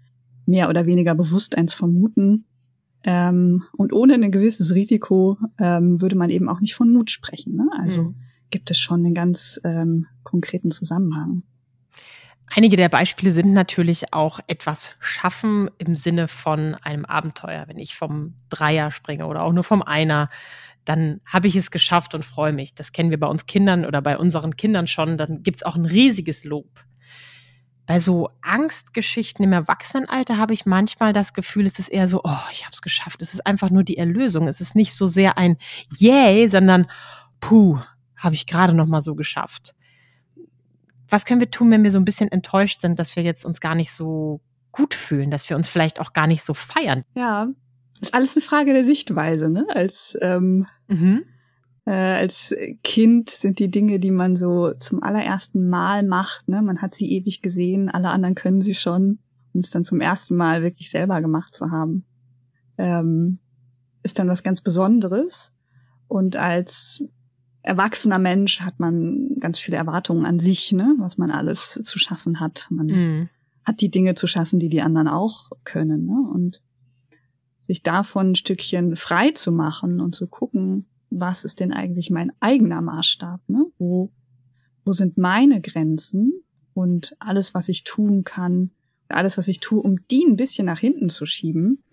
mehr 0.46 0.70
oder 0.70 0.86
weniger 0.86 1.16
bewusst 1.16 1.58
eins 1.58 1.74
vermuten. 1.74 2.46
Ähm, 3.04 3.64
und 3.78 3.94
ohne 3.94 4.16
ein 4.16 4.32
gewisses 4.32 4.76
Risiko 4.76 5.38
ähm, 5.58 6.02
würde 6.02 6.16
man 6.16 6.30
eben 6.30 6.50
auch 6.50 6.60
nicht 6.60 6.76
von 6.76 6.92
Mut 6.92 7.10
sprechen. 7.10 7.56
Ne? 7.56 7.68
Also 7.80 8.04
mhm. 8.04 8.16
gibt 8.50 8.70
es 8.70 8.78
schon 8.78 9.06
einen 9.06 9.14
ganz 9.14 9.60
ähm, 9.64 10.06
konkreten 10.24 10.72
Zusammenhang. 10.72 11.44
Einige 12.50 12.78
der 12.78 12.90
Beispiele 12.90 13.34
sind 13.34 13.52
natürlich 13.54 14.14
auch 14.14 14.40
etwas 14.48 14.92
schaffen 15.00 15.70
im 15.78 15.96
Sinne 15.96 16.30
von 16.30 16.76
einem 16.76 17.04
Abenteuer. 17.04 17.66
Wenn 17.68 17.78
ich 17.78 17.96
vom 17.96 18.36
Dreier 18.50 18.92
springe 18.92 19.28
oder 19.28 19.44
auch 19.44 19.52
nur 19.52 19.66
vom 19.66 19.82
Einer, 19.82 20.30
dann 20.88 21.22
habe 21.26 21.48
ich 21.48 21.56
es 21.56 21.72
geschafft 21.72 22.16
und 22.16 22.24
freue 22.24 22.54
mich. 22.54 22.74
Das 22.74 22.92
kennen 22.92 23.10
wir 23.10 23.20
bei 23.20 23.28
uns 23.28 23.46
Kindern 23.46 23.86
oder 23.86 24.02
bei 24.02 24.18
unseren 24.18 24.56
Kindern 24.56 24.88
schon. 24.88 25.18
Dann 25.18 25.44
gibt 25.44 25.58
es 25.58 25.64
auch 25.64 25.76
ein 25.76 25.86
riesiges 25.86 26.44
Lob. 26.44 26.70
Bei 27.86 28.00
so 28.00 28.30
Angstgeschichten 28.42 29.46
im 29.46 29.54
Erwachsenenalter 29.54 30.38
habe 30.38 30.54
ich 30.54 30.66
manchmal 30.66 31.14
das 31.14 31.34
Gefühl, 31.34 31.66
es 31.66 31.80
ist 31.80 31.88
eher 31.88 32.08
so, 32.08 32.22
oh, 32.24 32.48
ich 32.52 32.66
habe 32.66 32.74
es 32.74 32.82
geschafft. 32.82 33.22
Es 33.22 33.34
ist 33.34 33.46
einfach 33.46 33.70
nur 33.70 33.84
die 33.84 33.98
Erlösung. 33.98 34.48
Es 34.48 34.60
ist 34.60 34.76
nicht 34.76 34.94
so 34.94 35.06
sehr 35.06 35.38
ein 35.38 35.58
Yay, 35.98 36.50
sondern 36.50 36.88
puh, 37.40 37.80
habe 38.16 38.36
ich 38.36 38.46
gerade 38.46 38.74
noch 38.74 38.88
mal 38.88 39.02
so 39.02 39.16
geschafft 39.16 39.74
was 41.10 41.26
können 41.26 41.40
wir 41.40 41.52
tun, 41.52 41.72
wenn 41.72 41.84
wir 41.84 41.92
so 41.92 42.00
ein 42.00 42.06
bisschen 42.06 42.32
enttäuscht 42.32 42.82
sind, 42.82 43.00
dass 43.00 43.16
wir 43.16 43.24
jetzt 43.24 43.46
uns 43.46 43.62
gar 43.62 43.76
nicht 43.76 43.92
so 43.92 44.42
gut 44.72 44.94
fühlen, 44.94 45.32
dass 45.32 45.50
wir 45.50 45.58
uns 45.58 45.68
vielleicht 45.68 46.00
auch 46.00 46.14
gar 46.14 46.28
nicht 46.28 46.46
so 46.46 46.54
feiern? 46.54 47.04
Ja, 47.16 47.48
ist 48.02 48.14
alles 48.14 48.36
eine 48.36 48.44
Frage 48.44 48.74
der 48.74 48.86
Sichtweise, 48.86 49.50
ne? 49.50 49.66
Als 49.70 50.18
ähm, 50.22 50.66
mhm. 50.88 51.24
äh, 51.86 51.92
als 51.92 52.56
Kind 52.84 53.30
sind 53.30 53.60
die 53.60 53.72
Dinge, 53.72 54.00
die 54.00 54.12
man 54.12 54.36
so 54.36 54.74
zum 54.74 55.02
allerersten 55.04 55.70
Mal 55.70 56.04
macht, 56.04 56.48
ne? 56.48 56.62
Man 56.62 56.82
hat 56.82 56.94
sie 56.94 57.12
ewig 57.12 57.42
gesehen, 57.42 57.90
alle 57.90 58.10
anderen 58.10 58.36
können 58.36 58.62
sie 58.62 58.76
schon, 58.76 59.20
um 59.54 59.62
es 59.62 59.70
dann 59.70 59.84
zum 59.84 60.02
ersten 60.02 60.36
Mal 60.36 60.64
wirklich 60.64 60.90
selber 60.90 61.22
gemacht 61.22 61.54
zu 61.54 61.72
haben, 61.72 62.06
ähm, 62.78 63.40
ist 64.04 64.20
dann 64.20 64.30
was 64.30 64.44
ganz 64.44 64.62
Besonderes. 64.62 65.54
Und 66.08 66.38
als 66.38 67.04
erwachsener 67.64 68.20
Mensch 68.20 68.62
hat 68.62 68.80
man 68.80 69.36
ganz 69.40 69.60
viele 69.60 69.78
Erwartungen 69.78 70.26
an 70.26 70.40
sich, 70.40 70.72
ne, 70.72 70.96
was 71.00 71.18
man 71.18 71.32
alles 71.32 71.80
zu 71.84 72.00
schaffen 72.00 72.40
hat. 72.40 72.68
Man 72.70 72.88
mhm. 72.88 73.30
hat 73.66 73.82
die 73.82 73.92
Dinge 73.92 74.16
zu 74.16 74.28
schaffen, 74.28 74.60
die 74.60 74.70
die 74.70 74.82
anderen 74.82 75.08
auch 75.08 75.50
können. 75.64 76.06
Ne? 76.06 76.30
Und 76.34 76.62
sich 77.68 77.84
davon 77.84 78.32
ein 78.32 78.36
Stückchen 78.36 78.96
frei 78.96 79.32
zu 79.32 79.52
machen 79.52 80.00
und 80.00 80.16
zu 80.16 80.28
gucken, 80.28 80.88
was 81.10 81.46
ist 81.46 81.60
denn 81.60 81.72
eigentlich 81.72 82.10
mein 82.10 82.32
eigener 82.40 82.82
Maßstab? 82.82 83.42
Ne? 83.48 83.66
Wo, 83.78 84.12
wo 84.86 84.94
sind 84.94 85.18
meine 85.18 85.62
Grenzen? 85.62 86.44
Und 86.74 87.16
alles, 87.20 87.54
was 87.54 87.70
ich 87.70 87.84
tun 87.84 88.24
kann, 88.24 88.72
alles, 89.10 89.38
was 89.38 89.48
ich 89.48 89.60
tue, 89.60 89.82
um 89.82 89.98
die 90.12 90.24
ein 90.24 90.36
bisschen 90.36 90.66
nach 90.66 90.80
hinten 90.80 91.10
zu 91.10 91.26
schieben, 91.26 91.84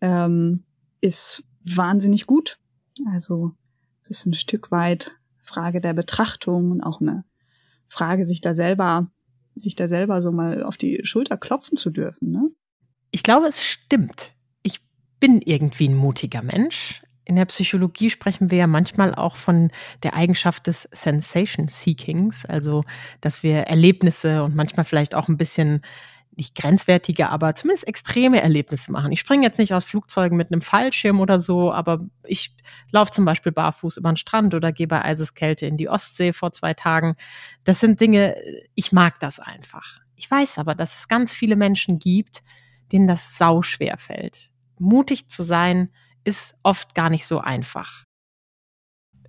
ähm, 0.00 0.64
ist 1.00 1.44
wahnsinnig 1.64 2.26
gut. 2.26 2.58
Also 3.12 3.52
es 4.02 4.10
ist 4.10 4.26
ein 4.26 4.34
Stück 4.34 4.70
weit 4.70 5.20
Frage 5.38 5.80
der 5.80 5.92
Betrachtung 5.92 6.70
und 6.70 6.82
auch 6.82 7.00
eine 7.00 7.24
Frage, 7.88 8.26
sich 8.26 8.40
da 8.40 8.54
selber, 8.54 9.10
sich 9.54 9.76
da 9.76 9.88
selber 9.88 10.20
so 10.20 10.32
mal 10.32 10.62
auf 10.62 10.76
die 10.76 11.00
Schulter 11.04 11.36
klopfen 11.36 11.76
zu 11.76 11.90
dürfen. 11.90 12.30
Ne? 12.30 12.50
Ich 13.10 13.22
glaube, 13.22 13.46
es 13.46 13.62
stimmt. 13.62 14.33
Bin 15.20 15.40
irgendwie 15.40 15.88
ein 15.88 15.94
mutiger 15.94 16.42
Mensch. 16.42 17.02
In 17.24 17.36
der 17.36 17.46
Psychologie 17.46 18.10
sprechen 18.10 18.50
wir 18.50 18.58
ja 18.58 18.66
manchmal 18.66 19.14
auch 19.14 19.36
von 19.36 19.70
der 20.02 20.14
Eigenschaft 20.14 20.66
des 20.66 20.88
Sensation 20.92 21.68
Seekings, 21.68 22.44
also 22.44 22.84
dass 23.22 23.42
wir 23.42 23.60
Erlebnisse 23.60 24.42
und 24.42 24.54
manchmal 24.54 24.84
vielleicht 24.84 25.14
auch 25.14 25.28
ein 25.28 25.38
bisschen 25.38 25.80
nicht 26.36 26.54
grenzwertige, 26.56 27.28
aber 27.30 27.54
zumindest 27.54 27.86
extreme 27.86 28.42
Erlebnisse 28.42 28.90
machen. 28.92 29.12
Ich 29.12 29.20
springe 29.20 29.44
jetzt 29.46 29.58
nicht 29.58 29.72
aus 29.72 29.84
Flugzeugen 29.84 30.36
mit 30.36 30.50
einem 30.50 30.60
Fallschirm 30.60 31.20
oder 31.20 31.40
so, 31.40 31.72
aber 31.72 32.00
ich 32.24 32.56
laufe 32.90 33.12
zum 33.12 33.24
Beispiel 33.24 33.52
barfuß 33.52 33.96
über 33.96 34.10
den 34.10 34.16
Strand 34.16 34.54
oder 34.54 34.72
gehe 34.72 34.88
bei 34.88 35.02
Eiseskälte 35.02 35.66
in 35.66 35.76
die 35.76 35.88
Ostsee 35.88 36.32
vor 36.32 36.52
zwei 36.52 36.74
Tagen. 36.74 37.16
Das 37.62 37.80
sind 37.80 38.00
Dinge, 38.00 38.36
ich 38.74 38.92
mag 38.92 39.20
das 39.20 39.38
einfach. 39.38 40.00
Ich 40.16 40.30
weiß 40.30 40.58
aber, 40.58 40.74
dass 40.74 40.96
es 40.98 41.08
ganz 41.08 41.32
viele 41.32 41.56
Menschen 41.56 41.98
gibt, 41.98 42.42
denen 42.92 43.06
das 43.06 43.38
sau 43.38 43.62
schwer 43.62 43.96
fällt. 43.96 44.50
Mutig 44.84 45.28
zu 45.28 45.42
sein 45.42 45.90
ist 46.24 46.54
oft 46.62 46.94
gar 46.94 47.10
nicht 47.10 47.26
so 47.26 47.40
einfach. 47.40 48.04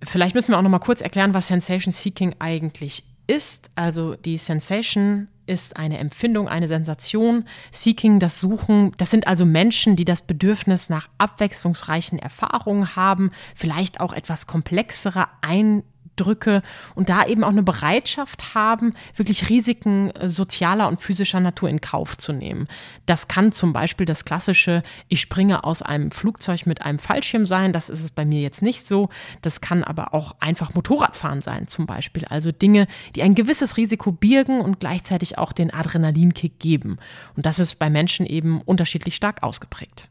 Vielleicht 0.02 0.34
müssen 0.34 0.52
wir 0.52 0.58
auch 0.58 0.62
noch 0.62 0.70
mal 0.70 0.78
kurz 0.78 1.00
erklären, 1.00 1.34
was 1.34 1.48
Sensation 1.48 1.92
Seeking 1.92 2.36
eigentlich 2.38 3.04
ist. 3.26 3.70
Also 3.74 4.14
die 4.14 4.36
Sensation 4.38 5.28
ist 5.46 5.76
eine 5.76 5.98
Empfindung, 5.98 6.48
eine 6.48 6.68
Sensation. 6.68 7.44
Seeking, 7.70 8.18
das 8.20 8.40
Suchen, 8.40 8.92
das 8.98 9.10
sind 9.10 9.26
also 9.26 9.46
Menschen, 9.46 9.96
die 9.96 10.04
das 10.04 10.22
Bedürfnis 10.22 10.90
nach 10.90 11.08
abwechslungsreichen 11.18 12.18
Erfahrungen 12.18 12.96
haben, 12.96 13.30
vielleicht 13.54 14.00
auch 14.00 14.12
etwas 14.12 14.46
komplexere 14.46 15.28
ein 15.40 15.82
Drücke 16.16 16.62
und 16.94 17.08
da 17.08 17.26
eben 17.26 17.44
auch 17.44 17.50
eine 17.50 17.62
Bereitschaft 17.62 18.54
haben, 18.54 18.94
wirklich 19.14 19.48
Risiken 19.48 20.10
äh, 20.10 20.28
sozialer 20.28 20.88
und 20.88 21.00
physischer 21.00 21.40
Natur 21.40 21.68
in 21.68 21.80
Kauf 21.80 22.16
zu 22.16 22.32
nehmen. 22.32 22.66
Das 23.06 23.28
kann 23.28 23.52
zum 23.52 23.72
Beispiel 23.72 24.06
das 24.06 24.24
klassische, 24.24 24.82
ich 25.08 25.20
springe 25.20 25.64
aus 25.64 25.82
einem 25.82 26.10
Flugzeug 26.10 26.66
mit 26.66 26.82
einem 26.82 26.98
Fallschirm 26.98 27.46
sein. 27.46 27.72
Das 27.72 27.88
ist 27.88 28.02
es 28.02 28.10
bei 28.10 28.24
mir 28.24 28.40
jetzt 28.40 28.62
nicht 28.62 28.86
so. 28.86 29.08
Das 29.42 29.60
kann 29.60 29.84
aber 29.84 30.14
auch 30.14 30.36
einfach 30.40 30.74
Motorradfahren 30.74 31.42
sein 31.42 31.68
zum 31.68 31.86
Beispiel. 31.86 32.24
Also 32.26 32.52
Dinge, 32.52 32.86
die 33.14 33.22
ein 33.22 33.34
gewisses 33.34 33.76
Risiko 33.76 34.12
birgen 34.12 34.60
und 34.60 34.80
gleichzeitig 34.80 35.38
auch 35.38 35.52
den 35.52 35.72
Adrenalinkick 35.72 36.58
geben. 36.58 36.98
Und 37.36 37.46
das 37.46 37.58
ist 37.58 37.76
bei 37.76 37.90
Menschen 37.90 38.26
eben 38.26 38.60
unterschiedlich 38.62 39.16
stark 39.16 39.42
ausgeprägt. 39.42 40.08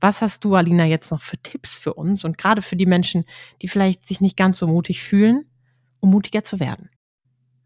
Was 0.00 0.20
hast 0.20 0.44
du, 0.44 0.54
Alina, 0.54 0.84
jetzt 0.84 1.10
noch 1.10 1.22
für 1.22 1.38
Tipps 1.38 1.76
für 1.76 1.94
uns 1.94 2.24
und 2.24 2.38
gerade 2.38 2.62
für 2.62 2.76
die 2.76 2.86
Menschen, 2.86 3.24
die 3.62 3.68
vielleicht 3.68 4.06
sich 4.06 4.20
nicht 4.20 4.36
ganz 4.36 4.58
so 4.58 4.66
mutig 4.66 5.02
fühlen, 5.02 5.46
um 6.00 6.10
mutiger 6.10 6.44
zu 6.44 6.60
werden? 6.60 6.90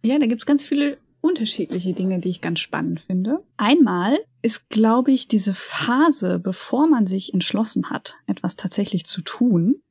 Ja, 0.05 0.19
da 0.19 0.27
gibt's 0.27 0.47
ganz 0.47 0.63
viele 0.63 0.99
unterschiedliche 1.21 1.93
Dinge, 1.93 2.21
die 2.21 2.31
ich 2.31 2.41
ganz 2.41 2.61
spannend 2.61 3.01
finde. 3.01 3.45
Einmal 3.57 4.17
ist, 4.43 4.71
glaube 4.71 5.11
ich, 5.11 5.29
diese 5.29 5.53
Phase, 5.53 6.39
bevor 6.39 6.87
man 6.89 7.07
sich 7.07 7.35
entschlossen 7.35 7.91
hat, 7.91 8.15
etwas 8.27 8.57
tatsächlich 8.57 9.05
zu 9.05 9.21
tun, 9.21 9.83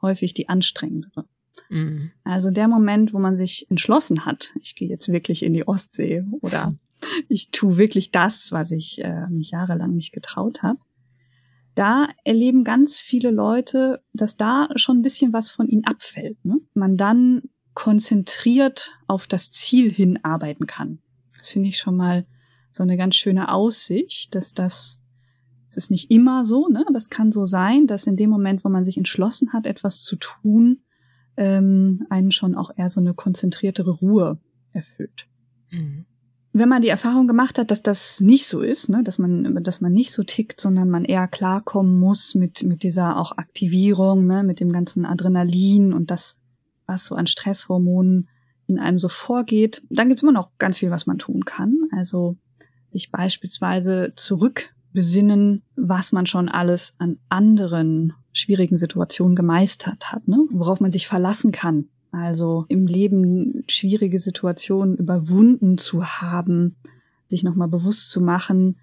häufig 0.00 0.32
die 0.32 0.48
anstrengendere. 0.48 1.26
Mhm. 1.68 2.12
Also 2.24 2.50
der 2.50 2.68
Moment, 2.68 3.12
wo 3.12 3.18
man 3.18 3.36
sich 3.36 3.70
entschlossen 3.70 4.24
hat, 4.24 4.52
ich 4.60 4.74
gehe 4.74 4.88
jetzt 4.88 5.08
wirklich 5.08 5.42
in 5.42 5.52
die 5.52 5.66
Ostsee 5.66 6.24
oder 6.40 6.74
ich 7.28 7.50
tue 7.50 7.76
wirklich 7.76 8.10
das, 8.10 8.50
was 8.52 8.70
ich 8.70 9.04
äh, 9.04 9.26
mich 9.28 9.50
jahrelang 9.50 9.94
nicht 9.94 10.12
getraut 10.12 10.62
habe 10.62 10.78
da 11.78 12.08
erleben 12.24 12.64
ganz 12.64 12.98
viele 12.98 13.30
Leute, 13.30 14.02
dass 14.12 14.36
da 14.36 14.68
schon 14.76 14.98
ein 14.98 15.02
bisschen 15.02 15.32
was 15.32 15.50
von 15.50 15.68
ihnen 15.68 15.84
abfällt. 15.84 16.44
Ne? 16.44 16.58
Man 16.74 16.96
dann 16.96 17.42
konzentriert 17.74 18.98
auf 19.06 19.26
das 19.26 19.50
Ziel 19.52 19.90
hinarbeiten 19.90 20.66
kann. 20.66 20.98
Das 21.36 21.48
finde 21.48 21.68
ich 21.68 21.78
schon 21.78 21.96
mal 21.96 22.26
so 22.72 22.82
eine 22.82 22.96
ganz 22.96 23.14
schöne 23.14 23.52
Aussicht, 23.52 24.34
dass 24.34 24.54
das, 24.54 25.02
es 25.68 25.76
ist 25.76 25.90
nicht 25.90 26.10
immer 26.10 26.44
so, 26.44 26.68
ne? 26.68 26.84
aber 26.88 26.98
es 26.98 27.10
kann 27.10 27.30
so 27.30 27.46
sein, 27.46 27.86
dass 27.86 28.06
in 28.06 28.16
dem 28.16 28.30
Moment, 28.30 28.64
wo 28.64 28.68
man 28.68 28.84
sich 28.84 28.96
entschlossen 28.96 29.52
hat, 29.52 29.66
etwas 29.66 30.02
zu 30.02 30.16
tun, 30.16 30.82
ähm, 31.36 32.04
einen 32.10 32.32
schon 32.32 32.56
auch 32.56 32.70
eher 32.76 32.90
so 32.90 33.00
eine 33.00 33.14
konzentriertere 33.14 33.92
Ruhe 33.92 34.40
erfüllt. 34.72 35.28
Mhm 35.70 36.06
wenn 36.52 36.68
man 36.68 36.82
die 36.82 36.88
Erfahrung 36.88 37.26
gemacht 37.26 37.58
hat, 37.58 37.70
dass 37.70 37.82
das 37.82 38.20
nicht 38.20 38.46
so 38.46 38.60
ist, 38.60 38.88
ne, 38.88 39.02
dass 39.02 39.18
man, 39.18 39.62
dass 39.62 39.80
man 39.80 39.92
nicht 39.92 40.12
so 40.12 40.22
tickt, 40.22 40.60
sondern 40.60 40.90
man 40.90 41.04
eher 41.04 41.28
klarkommen 41.28 41.98
muss 41.98 42.34
mit, 42.34 42.62
mit 42.62 42.82
dieser 42.82 43.18
auch 43.18 43.32
Aktivierung, 43.36 44.26
ne, 44.26 44.42
mit 44.42 44.60
dem 44.60 44.72
ganzen 44.72 45.04
Adrenalin 45.04 45.92
und 45.92 46.10
das, 46.10 46.40
was 46.86 47.06
so 47.06 47.14
an 47.14 47.26
Stresshormonen 47.26 48.28
in 48.66 48.78
einem 48.78 48.98
so 48.98 49.08
vorgeht, 49.08 49.82
dann 49.90 50.08
gibt 50.08 50.18
es 50.18 50.22
immer 50.22 50.32
noch 50.32 50.50
ganz 50.58 50.78
viel, 50.78 50.90
was 50.90 51.06
man 51.06 51.18
tun 51.18 51.44
kann. 51.44 51.74
Also 51.96 52.36
sich 52.88 53.10
beispielsweise 53.10 54.12
zurückbesinnen, 54.14 55.62
was 55.76 56.12
man 56.12 56.26
schon 56.26 56.48
alles 56.48 56.94
an 56.98 57.18
anderen 57.28 58.12
schwierigen 58.32 58.76
Situationen 58.76 59.36
gemeistert 59.36 60.12
hat, 60.12 60.28
ne? 60.28 60.38
worauf 60.50 60.80
man 60.80 60.90
sich 60.90 61.06
verlassen 61.06 61.50
kann, 61.50 61.88
also 62.10 62.64
im 62.68 62.86
Leben 62.86 63.64
schwierige 63.68 64.18
Situationen 64.18 64.96
überwunden 64.96 65.78
zu 65.78 66.04
haben, 66.04 66.76
sich 67.26 67.42
nochmal 67.42 67.68
bewusst 67.68 68.10
zu 68.10 68.20
machen, 68.20 68.76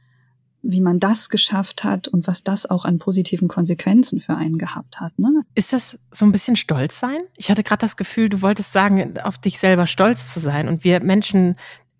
wie 0.67 0.81
man 0.81 0.99
das 0.99 1.29
geschafft 1.29 1.83
hat 1.83 2.07
und 2.07 2.27
was 2.27 2.43
das 2.43 2.67
auch 2.67 2.85
an 2.85 2.97
positiven 2.97 3.47
Konsequenzen 3.47 4.19
für 4.19 4.35
einen 4.35 4.57
gehabt 4.57 4.99
hat. 4.99 5.17
Ne? 5.19 5.43
Ist 5.53 5.73
das 5.73 5.99
so 6.11 6.25
ein 6.25 6.31
bisschen 6.31 6.55
stolz 6.55 6.99
sein? 6.99 7.19
Ich 7.37 7.51
hatte 7.51 7.61
gerade 7.61 7.81
das 7.81 7.97
Gefühl, 7.97 8.29
du 8.29 8.41
wolltest 8.41 8.73
sagen, 8.73 9.19
auf 9.19 9.37
dich 9.37 9.59
selber 9.59 9.85
stolz 9.85 10.33
zu 10.33 10.39
sein. 10.39 10.67
Und 10.67 10.83
wir 10.83 11.01
Menschen 11.01 11.55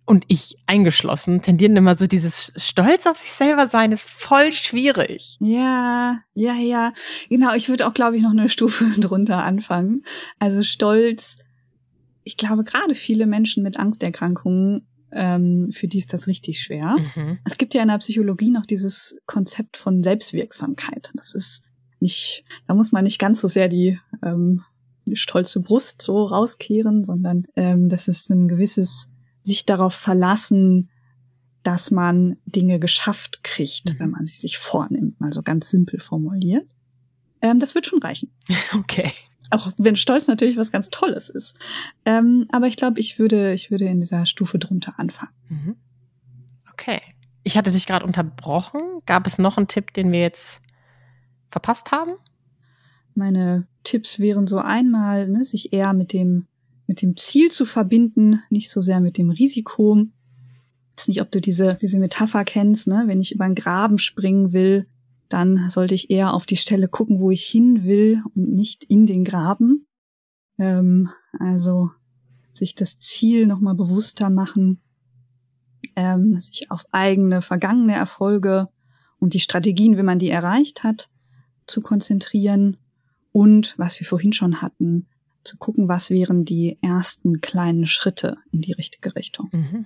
und 0.05 0.25
ich 0.27 0.55
eingeschlossen 0.67 1.41
tendieren 1.41 1.75
immer 1.75 1.95
so 1.95 2.05
dieses 2.05 2.53
Stolz 2.57 3.07
auf 3.07 3.17
sich 3.17 3.31
selber 3.31 3.67
sein 3.67 3.91
ist 3.91 4.07
voll 4.07 4.51
schwierig. 4.51 5.38
Ja, 5.39 6.19
ja, 6.33 6.53
ja. 6.53 6.93
Genau, 7.29 7.53
ich 7.55 7.69
würde 7.69 7.88
auch, 7.88 7.93
glaube 7.93 8.17
ich, 8.17 8.24
noch 8.24 8.31
eine 8.31 8.50
Stufe 8.55 8.85
drunter 9.00 9.43
anfangen. 9.43 10.03
Also 10.38 10.62
Stolz, 10.63 11.35
ich 12.24 12.38
glaube, 12.38 12.63
gerade 12.63 12.93
viele 12.93 13.25
Menschen 13.25 13.63
mit 13.63 13.77
Angsterkrankungen 13.77 14.88
ähm, 15.12 15.71
für 15.71 15.88
die 15.88 16.00
ist 16.00 16.13
das 16.13 16.27
richtig 16.27 16.59
schwer. 16.59 16.95
Mhm. 17.15 17.39
Es 17.45 17.57
gibt 17.57 17.74
ja 17.74 17.81
in 17.81 17.88
der 17.88 17.97
Psychologie 17.97 18.51
noch 18.51 18.65
dieses 18.65 19.17
Konzept 19.25 19.77
von 19.77 20.03
Selbstwirksamkeit. 20.03 21.12
Das 21.15 21.33
ist 21.33 21.63
nicht, 22.00 22.43
da 22.67 22.74
muss 22.74 22.91
man 22.91 23.05
nicht 23.05 23.17
ganz 23.17 23.41
so 23.41 23.47
sehr 23.47 23.69
die, 23.69 24.00
ähm, 24.21 24.62
stolze 25.13 25.62
Brust 25.62 26.01
so 26.01 26.25
rauskehren, 26.25 27.03
sondern 27.03 27.45
ähm, 27.55 27.89
das 27.89 28.07
ist 28.07 28.29
ein 28.29 28.47
gewisses 28.47 29.12
sich 29.45 29.65
darauf 29.65 29.93
verlassen, 29.93 30.89
dass 31.63 31.91
man 31.91 32.37
Dinge 32.45 32.79
geschafft 32.79 33.43
kriegt, 33.43 33.93
mhm. 33.93 33.99
wenn 33.99 34.09
man 34.11 34.27
sie 34.27 34.35
sich 34.37 34.57
vornimmt, 34.57 35.19
mal 35.19 35.33
so 35.33 35.41
ganz 35.41 35.69
simpel 35.69 35.99
formuliert. 35.99 36.67
Ähm, 37.41 37.59
das 37.59 37.75
wird 37.75 37.85
schon 37.87 38.01
reichen. 38.01 38.31
Okay. 38.73 39.11
Auch 39.51 39.71
wenn 39.77 39.95
Stolz 39.95 40.25
natürlich 40.25 40.57
was 40.57 40.71
ganz 40.71 40.89
Tolles 40.89 41.29
ist. 41.29 41.55
Ähm, 42.03 42.47
aber 42.51 42.65
ich 42.65 42.77
glaube, 42.77 42.99
ich 42.99 43.19
würde, 43.19 43.53
ich 43.53 43.69
würde 43.69 43.85
in 43.85 43.99
dieser 43.99 44.25
Stufe 44.25 44.57
drunter 44.57 44.95
anfangen. 44.97 45.31
Mhm. 45.49 45.75
Okay. 46.73 46.99
Ich 47.43 47.55
hatte 47.55 47.69
dich 47.69 47.85
gerade 47.85 48.05
unterbrochen. 48.05 48.81
Gab 49.05 49.27
es 49.27 49.37
noch 49.37 49.57
einen 49.57 49.67
Tipp, 49.67 49.93
den 49.93 50.11
wir 50.11 50.19
jetzt 50.21 50.61
verpasst 51.51 51.91
haben? 51.91 52.13
Meine 53.13 53.67
Tipps 53.83 54.19
wären 54.19 54.47
so 54.47 54.57
einmal, 54.57 55.27
ne, 55.27 55.45
sich 55.45 55.71
eher 55.71 55.93
mit 55.93 56.11
dem, 56.11 56.47
mit 56.88 57.01
dem 57.01 57.18
Ziel 57.18 57.51
zu 57.51 57.65
verbinden, 57.65 58.42
nicht 58.50 58.70
so 58.70 58.82
sehr 58.82 59.00
mit 59.00 59.18
dem 59.18 59.30
Risiko. 59.30 59.98
Ich 59.98 61.01
weiß 61.01 61.08
nicht, 61.08 61.22
ob 61.22 61.32
du 61.32 61.42
diese, 61.42 61.77
diese 61.82 62.00
Metapher 62.00 62.44
kennst, 62.44 62.88
ne? 62.88 63.04
Wenn 63.08 63.20
ich 63.20 63.34
über 63.34 63.46
einen 63.46 63.56
Graben 63.56 63.98
springen 63.98 64.54
will, 64.54 64.88
dann 65.30 65.70
sollte 65.70 65.96
ich 65.96 66.10
eher 66.10 66.34
auf 66.34 66.46
die 66.46 66.58
Stelle 66.58 66.88
gucken, 66.88 67.20
wo 67.20 67.32
ich 67.32 67.46
hin 67.46 67.84
will 67.84 68.22
und 68.36 68.54
nicht 68.54 68.84
in 68.84 69.06
den 69.06 69.24
Graben. 69.24 69.88
Ähm, 70.58 71.10
also 71.39 71.92
sich 72.54 72.75
das 72.75 73.00
Ziel 73.00 73.48
nochmal 73.48 73.75
bewusster 73.75 74.30
machen, 74.30 74.82
ähm, 75.96 76.39
sich 76.39 76.72
auf 76.72 76.86
eigene 76.92 77.42
vergangene 77.42 77.94
Erfolge 77.94 78.70
und 79.20 79.34
die 79.34 79.39
Strategien, 79.39 79.98
wie 79.98 80.04
man 80.04 80.20
die 80.20 80.30
erreicht 80.30 80.84
hat, 80.84 81.10
zu 81.68 81.82
konzentrieren 81.82 82.77
und, 83.32 83.74
was 83.77 84.00
wir 84.00 84.08
vorhin 84.08 84.34
schon 84.34 84.62
hatten, 84.62 85.08
zu 85.45 85.57
gucken, 85.57 85.87
was 85.87 86.09
wären 86.09 86.45
die 86.45 86.77
ersten 86.81 87.41
kleinen 87.41 87.87
Schritte 87.87 88.37
in 88.51 88.61
die 88.61 88.73
richtige 88.73 89.15
Richtung. 89.15 89.49
Mhm. 89.51 89.85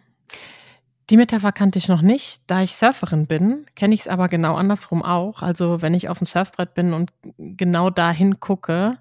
Die 1.09 1.17
Metapher 1.17 1.51
kannte 1.51 1.79
ich 1.79 1.87
noch 1.87 2.01
nicht. 2.01 2.43
Da 2.45 2.61
ich 2.61 2.75
Surferin 2.75 3.25
bin, 3.25 3.65
kenne 3.75 3.95
ich 3.95 4.01
es 4.01 4.07
aber 4.07 4.27
genau 4.27 4.55
andersrum 4.55 5.01
auch. 5.01 5.41
Also 5.41 5.81
wenn 5.81 5.95
ich 5.95 6.07
auf 6.07 6.19
dem 6.19 6.27
Surfbrett 6.27 6.75
bin 6.75 6.93
und 6.93 7.11
genau 7.37 7.89
dahin 7.89 8.39
gucke, 8.39 8.99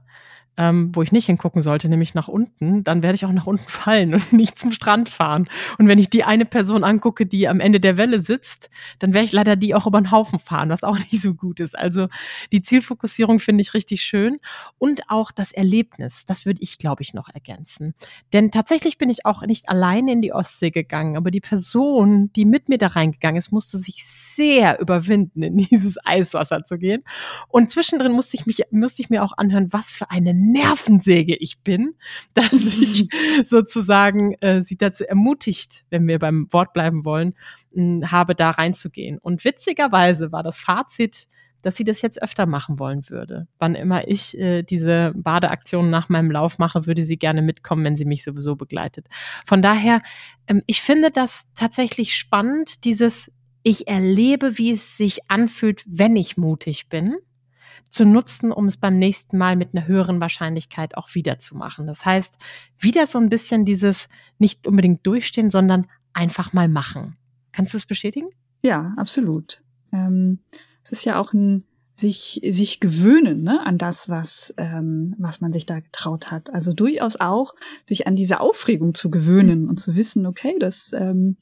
ähm, 0.58 0.90
wo 0.92 1.02
ich 1.02 1.12
nicht 1.12 1.26
hingucken 1.26 1.62
sollte, 1.62 1.88
nämlich 1.88 2.14
nach 2.14 2.26
unten, 2.26 2.82
dann 2.82 3.02
werde 3.02 3.14
ich 3.14 3.24
auch 3.24 3.32
nach 3.32 3.46
unten 3.46 3.68
fallen 3.68 4.14
und 4.14 4.32
nicht 4.32 4.58
zum 4.58 4.72
Strand 4.72 5.08
fahren. 5.08 5.48
Und 5.78 5.86
wenn 5.86 5.98
ich 5.98 6.10
die 6.10 6.24
eine 6.24 6.44
Person 6.44 6.84
angucke, 6.84 7.24
die 7.24 7.48
am 7.48 7.60
Ende 7.60 7.80
der 7.80 7.96
Welle 7.96 8.20
sitzt, 8.20 8.68
dann 8.98 9.14
werde 9.14 9.24
ich 9.24 9.32
leider 9.32 9.54
die 9.54 9.74
auch 9.74 9.86
über 9.86 10.00
den 10.00 10.10
Haufen 10.10 10.40
fahren, 10.40 10.68
was 10.68 10.82
auch 10.82 10.98
nicht 11.12 11.22
so 11.22 11.32
gut 11.32 11.60
ist. 11.60 11.78
Also 11.78 12.08
die 12.52 12.60
Zielfokussierung 12.60 13.38
finde 13.38 13.62
ich 13.62 13.72
richtig 13.72 14.02
schön 14.02 14.38
und 14.78 15.02
auch 15.08 15.30
das 15.30 15.52
Erlebnis, 15.52 16.26
das 16.26 16.44
würde 16.44 16.60
ich, 16.60 16.78
glaube 16.78 17.02
ich, 17.02 17.14
noch 17.14 17.28
ergänzen. 17.32 17.94
Denn 18.32 18.50
tatsächlich 18.50 18.98
bin 18.98 19.10
ich 19.10 19.24
auch 19.24 19.42
nicht 19.42 19.68
alleine 19.68 20.12
in 20.12 20.22
die 20.22 20.32
Ostsee 20.32 20.70
gegangen, 20.70 21.16
aber 21.16 21.30
die 21.30 21.40
Person, 21.40 22.32
die 22.34 22.44
mit 22.44 22.68
mir 22.68 22.78
da 22.78 22.88
reingegangen 22.88 23.38
ist, 23.38 23.52
musste 23.52 23.78
sich 23.78 24.04
sehr 24.04 24.80
überwinden, 24.80 25.42
in 25.42 25.56
dieses 25.56 25.96
Eiswasser 26.04 26.64
zu 26.64 26.78
gehen. 26.78 27.04
Und 27.48 27.70
zwischendrin 27.70 28.12
musste 28.12 28.36
ich 28.36 28.46
mich, 28.46 28.62
musste 28.70 29.02
ich 29.02 29.10
mir 29.10 29.22
auch 29.22 29.32
anhören, 29.36 29.72
was 29.72 29.92
für 29.92 30.10
eine 30.10 30.34
Nervensäge 30.52 31.37
ich 31.37 31.61
bin, 31.61 31.95
dass 32.34 32.52
ich 32.52 33.08
sozusagen 33.47 34.34
äh, 34.41 34.63
sie 34.63 34.76
dazu 34.76 35.04
ermutigt, 35.04 35.84
wenn 35.91 36.06
wir 36.06 36.19
beim 36.19 36.47
Wort 36.52 36.73
bleiben 36.73 37.04
wollen, 37.04 37.34
mh, 37.73 38.11
habe 38.11 38.34
da 38.34 38.50
reinzugehen. 38.50 39.19
Und 39.19 39.45
witzigerweise 39.45 40.32
war 40.32 40.43
das 40.43 40.58
Fazit, 40.58 41.26
dass 41.63 41.76
sie 41.76 41.84
das 41.84 42.02
jetzt 42.02 42.23
öfter 42.23 42.47
machen 42.47 42.78
wollen 42.78 43.08
würde. 43.08 43.49
Wann 43.58 43.75
immer 43.75 44.06
ich 44.06 44.39
äh, 44.39 44.63
diese 44.63 45.13
Badeaktion 45.17 45.91
nach 45.91 46.08
meinem 46.08 46.30
Lauf 46.30 46.58
mache, 46.58 46.87
würde 46.87 47.02
sie 47.02 47.19
gerne 47.19 47.43
mitkommen, 47.43 47.84
wenn 47.84 47.97
sie 47.97 48.04
mich 48.04 48.23
sowieso 48.23 48.56
begleitet. 48.56 49.06
Von 49.45 49.61
daher, 49.61 50.00
ähm, 50.47 50.63
ich 50.67 50.82
finde 50.82 51.11
das 51.11 51.49
tatsächlich 51.54 52.15
spannend, 52.15 52.84
dieses 52.84 53.30
ich 53.65 53.89
erlebe, 53.89 54.56
wie 54.56 54.73
es 54.73 54.97
sich 54.97 55.28
anfühlt, 55.28 55.84
wenn 55.87 56.17
ich 56.17 56.37
mutig 56.37 56.89
bin 56.89 57.17
zu 57.91 58.04
nutzen, 58.04 58.52
um 58.52 58.67
es 58.67 58.76
beim 58.76 58.99
nächsten 58.99 59.38
Mal 59.38 59.56
mit 59.56 59.75
einer 59.75 59.86
höheren 59.86 60.21
Wahrscheinlichkeit 60.21 60.97
auch 60.97 61.14
wieder 61.14 61.38
zu 61.38 61.56
machen. 61.56 61.86
Das 61.86 62.04
heißt, 62.04 62.38
wieder 62.78 63.06
so 63.06 63.19
ein 63.19 63.28
bisschen 63.28 63.64
dieses 63.64 64.08
nicht 64.38 64.67
unbedingt 64.67 65.06
durchstehen, 65.06 65.50
sondern 65.50 65.86
einfach 66.12 66.52
mal 66.52 66.69
machen. 66.69 67.17
Kannst 67.52 67.75
du 67.75 67.78
es 67.78 67.86
bestätigen? 67.86 68.28
Ja, 68.62 68.95
absolut. 68.97 69.62
Ähm, 69.93 70.41
es 70.82 70.93
ist 70.93 71.04
ja 71.04 71.19
auch 71.19 71.32
ein 71.32 71.64
sich 71.99 72.41
sich 72.45 72.78
gewöhnen 72.78 73.43
ne, 73.43 73.67
an 73.67 73.76
das, 73.76 74.08
was 74.08 74.54
ähm, 74.56 75.17
was 75.19 75.41
man 75.41 75.52
sich 75.52 75.67
da 75.67 75.80
getraut 75.80 76.30
hat. 76.30 76.54
Also 76.54 76.73
durchaus 76.73 77.17
auch 77.17 77.54
sich 77.88 78.06
an 78.06 78.14
diese 78.14 78.41
Aufregung 78.41 78.95
zu 78.95 79.10
gewöhnen 79.10 79.69
und 79.69 79.80
zu 79.80 79.97
wissen, 79.97 80.25
okay, 80.25 80.56
das 80.60 80.93
ähm, 80.93 81.36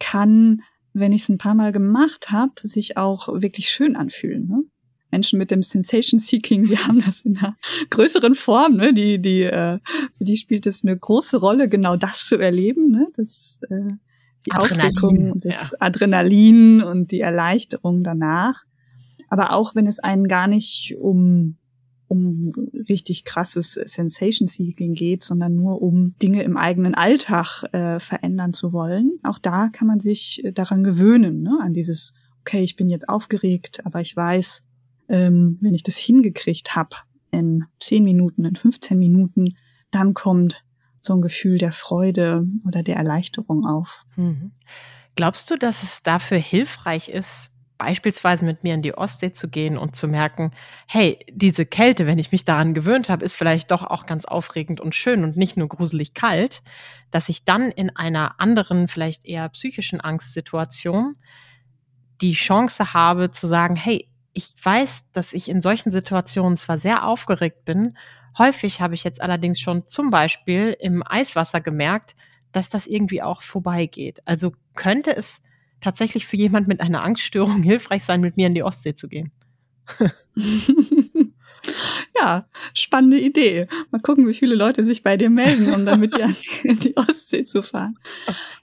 kann, 0.00 0.62
wenn 0.92 1.12
ich 1.12 1.22
es 1.22 1.28
ein 1.28 1.38
paar 1.38 1.54
Mal 1.54 1.70
gemacht 1.70 2.32
habe, 2.32 2.52
sich 2.64 2.96
auch 2.96 3.28
wirklich 3.28 3.70
schön 3.70 3.94
anfühlen. 3.94 4.48
Ne? 4.48 4.64
Menschen 5.10 5.38
mit 5.38 5.50
dem 5.50 5.62
Sensation 5.62 6.20
Seeking, 6.20 6.68
die 6.68 6.78
haben 6.78 7.00
das 7.04 7.22
in 7.22 7.36
einer 7.38 7.56
größeren 7.90 8.34
Form, 8.34 8.76
ne? 8.76 8.92
Die, 8.92 9.20
die, 9.20 9.42
äh, 9.42 9.78
für 10.18 10.24
die 10.24 10.36
spielt 10.36 10.66
es 10.66 10.84
eine 10.84 10.96
große 10.96 11.38
Rolle, 11.38 11.68
genau 11.68 11.96
das 11.96 12.26
zu 12.26 12.36
erleben, 12.36 12.90
ne? 12.90 13.08
Das, 13.16 13.58
äh, 13.68 13.94
die 14.46 14.52
Adrenalin, 14.52 14.96
Aufregung 14.96 15.32
und 15.32 15.44
das 15.44 15.70
ja. 15.70 15.76
Adrenalin 15.80 16.82
und 16.82 17.10
die 17.10 17.20
Erleichterung 17.20 18.02
danach. 18.02 18.62
Aber 19.28 19.52
auch 19.52 19.74
wenn 19.74 19.86
es 19.86 19.98
einen 19.98 20.28
gar 20.28 20.48
nicht 20.48 20.96
um 20.98 21.56
um 22.10 22.52
richtig 22.88 23.24
krasses 23.24 23.74
Sensation 23.74 24.48
Seeking 24.48 24.94
geht, 24.94 25.22
sondern 25.22 25.54
nur 25.54 25.80
um 25.80 26.14
Dinge 26.20 26.42
im 26.42 26.56
eigenen 26.56 26.96
Alltag 26.96 27.62
äh, 27.72 28.00
verändern 28.00 28.52
zu 28.52 28.72
wollen. 28.72 29.20
Auch 29.22 29.38
da 29.38 29.68
kann 29.68 29.86
man 29.86 30.00
sich 30.00 30.42
daran 30.54 30.82
gewöhnen, 30.82 31.42
ne? 31.42 31.60
an 31.62 31.72
dieses, 31.72 32.14
okay, 32.40 32.64
ich 32.64 32.74
bin 32.74 32.88
jetzt 32.88 33.08
aufgeregt, 33.08 33.86
aber 33.86 34.00
ich 34.00 34.16
weiß, 34.16 34.66
ähm, 35.10 35.58
wenn 35.60 35.74
ich 35.74 35.82
das 35.82 35.96
hingekriegt 35.96 36.74
habe 36.74 36.96
in 37.30 37.64
10 37.80 38.02
Minuten, 38.04 38.44
in 38.44 38.56
15 38.56 38.98
Minuten, 38.98 39.56
dann 39.90 40.14
kommt 40.14 40.64
so 41.02 41.14
ein 41.14 41.20
Gefühl 41.20 41.58
der 41.58 41.72
Freude 41.72 42.46
oder 42.66 42.82
der 42.82 42.96
Erleichterung 42.96 43.66
auf. 43.66 44.04
Mhm. 44.16 44.52
Glaubst 45.16 45.50
du, 45.50 45.56
dass 45.56 45.82
es 45.82 46.02
dafür 46.02 46.38
hilfreich 46.38 47.08
ist, 47.08 47.52
beispielsweise 47.76 48.44
mit 48.44 48.62
mir 48.62 48.74
in 48.74 48.82
die 48.82 48.96
Ostsee 48.96 49.32
zu 49.32 49.48
gehen 49.48 49.78
und 49.78 49.96
zu 49.96 50.06
merken, 50.06 50.52
hey, 50.86 51.18
diese 51.32 51.64
Kälte, 51.64 52.06
wenn 52.06 52.18
ich 52.18 52.30
mich 52.30 52.44
daran 52.44 52.74
gewöhnt 52.74 53.08
habe, 53.08 53.24
ist 53.24 53.34
vielleicht 53.34 53.70
doch 53.70 53.82
auch 53.82 54.04
ganz 54.04 54.26
aufregend 54.26 54.80
und 54.80 54.94
schön 54.94 55.24
und 55.24 55.36
nicht 55.36 55.56
nur 55.56 55.68
gruselig 55.68 56.12
kalt, 56.12 56.62
dass 57.10 57.30
ich 57.30 57.44
dann 57.44 57.70
in 57.70 57.96
einer 57.96 58.38
anderen, 58.38 58.86
vielleicht 58.86 59.24
eher 59.24 59.48
psychischen 59.48 60.00
Angstsituation 60.00 61.16
die 62.20 62.34
Chance 62.34 62.92
habe 62.92 63.30
zu 63.30 63.46
sagen, 63.46 63.76
hey, 63.76 64.09
ich 64.32 64.54
weiß, 64.62 65.10
dass 65.12 65.32
ich 65.32 65.48
in 65.48 65.60
solchen 65.60 65.90
Situationen 65.90 66.56
zwar 66.56 66.78
sehr 66.78 67.04
aufgeregt 67.06 67.64
bin, 67.64 67.96
häufig 68.38 68.80
habe 68.80 68.94
ich 68.94 69.04
jetzt 69.04 69.20
allerdings 69.20 69.60
schon 69.60 69.86
zum 69.86 70.10
Beispiel 70.10 70.76
im 70.78 71.02
Eiswasser 71.06 71.60
gemerkt, 71.60 72.14
dass 72.52 72.68
das 72.68 72.86
irgendwie 72.86 73.22
auch 73.22 73.42
vorbeigeht. 73.42 74.20
Also 74.24 74.52
könnte 74.76 75.16
es 75.16 75.40
tatsächlich 75.80 76.26
für 76.26 76.36
jemand 76.36 76.68
mit 76.68 76.80
einer 76.80 77.02
Angststörung 77.02 77.62
hilfreich 77.64 78.04
sein, 78.04 78.20
mit 78.20 78.36
mir 78.36 78.46
in 78.46 78.54
die 78.54 78.62
Ostsee 78.62 78.94
zu 78.94 79.08
gehen. 79.08 79.32
ja, 82.16 82.46
spannende 82.74 83.18
Idee. 83.18 83.66
Mal 83.90 84.00
gucken, 84.00 84.28
wie 84.28 84.34
viele 84.34 84.54
Leute 84.54 84.84
sich 84.84 85.02
bei 85.02 85.16
dir 85.16 85.30
melden, 85.30 85.72
um 85.72 85.84
dann 85.84 86.00
mit 86.00 86.16
dir 86.16 86.32
in 86.62 86.78
die 86.78 86.96
Ostsee 86.96 87.44
zu 87.44 87.62
fahren. 87.62 87.98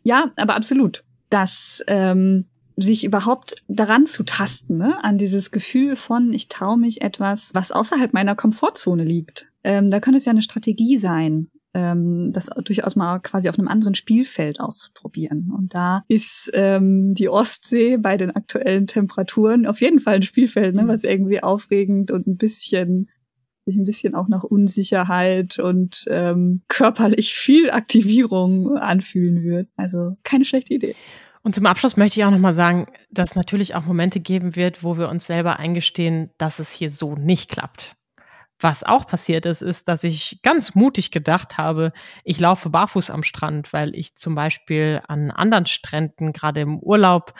Ja, 0.04 0.32
aber 0.38 0.56
absolut. 0.56 1.04
Das 1.30 1.84
ähm, 1.88 2.46
sich 2.78 3.04
überhaupt 3.04 3.64
daran 3.68 4.06
zu 4.06 4.24
tasten, 4.24 4.78
ne? 4.78 5.04
an 5.04 5.18
dieses 5.18 5.52
Gefühl 5.52 5.96
von, 5.96 6.32
ich 6.32 6.48
traue 6.48 6.78
mich 6.78 7.02
etwas, 7.02 7.50
was 7.54 7.72
außerhalb 7.72 8.14
meiner 8.14 8.36
Komfortzone 8.36 9.04
liegt. 9.04 9.48
Ähm, 9.64 9.90
da 9.90 10.00
könnte 10.00 10.20
es 10.20 10.26
ja 10.26 10.32
eine 10.32 10.44
Strategie 10.44 10.98
sein, 10.98 11.50
ähm, 11.74 12.32
das 12.34 12.52
durchaus 12.64 12.96
mal 12.96 13.20
quasi 13.20 13.50
auf 13.50 13.58
einem 13.58 13.68
anderen 13.68 13.96
Spielfeld 13.96 14.60
auszuprobieren. 14.60 15.52
Und 15.56 15.74
da 15.74 16.04
ist 16.08 16.52
ähm, 16.54 17.16
die 17.16 17.30
Ostsee 17.30 17.98
bei 17.98 18.16
den 18.16 18.30
aktuellen 18.30 18.86
Temperaturen 18.86 19.66
auf 19.66 19.82
jeden 19.82 20.00
Fall 20.00 20.16
ein 20.16 20.24
Spielfeld, 20.24 20.76
ne, 20.76 20.88
was 20.88 21.04
irgendwie 21.04 21.42
aufregend 21.42 22.12
und 22.12 22.28
ein 22.28 22.38
bisschen 22.38 23.10
sich 23.66 23.76
ein 23.76 23.84
bisschen 23.84 24.16
auch 24.16 24.30
nach 24.30 24.44
Unsicherheit 24.44 25.60
und 25.60 26.06
ähm, 26.10 26.62
körperlich 26.70 27.34
viel 27.34 27.70
Aktivierung 27.70 28.78
anfühlen 28.78 29.44
wird. 29.44 29.68
Also 29.76 30.16
keine 30.24 30.46
schlechte 30.46 30.74
Idee. 30.74 30.96
Und 31.44 31.56
zum 31.56 31.66
Abschluss 31.66 31.98
möchte 31.98 32.20
ich 32.20 32.26
auch 32.26 32.32
nochmal 32.32 32.54
sagen, 32.54 32.88
dass 33.10 33.36
natürlich 33.36 33.76
auch 33.76 33.86
Momente 33.86 34.20
geben 34.20 34.56
wird, 34.56 34.84
wo 34.84 34.98
wir 34.98 35.10
uns 35.10 35.28
selber 35.28 35.60
eingestehen, 35.60 36.32
dass 36.38 36.60
es 36.60 36.72
hier 36.72 36.90
so 36.90 37.16
nicht 37.16 37.50
klappt. 37.50 37.96
Was 38.60 38.84
auch 38.84 39.06
passiert 39.06 39.46
ist, 39.46 39.62
ist, 39.62 39.88
dass 39.88 40.04
ich 40.04 40.40
ganz 40.42 40.74
mutig 40.74 41.12
gedacht 41.12 41.60
habe, 41.60 41.94
ich 42.24 42.40
laufe 42.40 42.72
barfuß 42.72 43.12
am 43.12 43.22
Strand, 43.22 43.72
weil 43.72 43.96
ich 43.96 44.16
zum 44.16 44.34
Beispiel 44.34 45.02
an 45.08 45.30
anderen 45.30 45.68
Stränden, 45.68 46.34
gerade 46.34 46.62
im 46.62 46.80
Urlaub, 46.80 47.36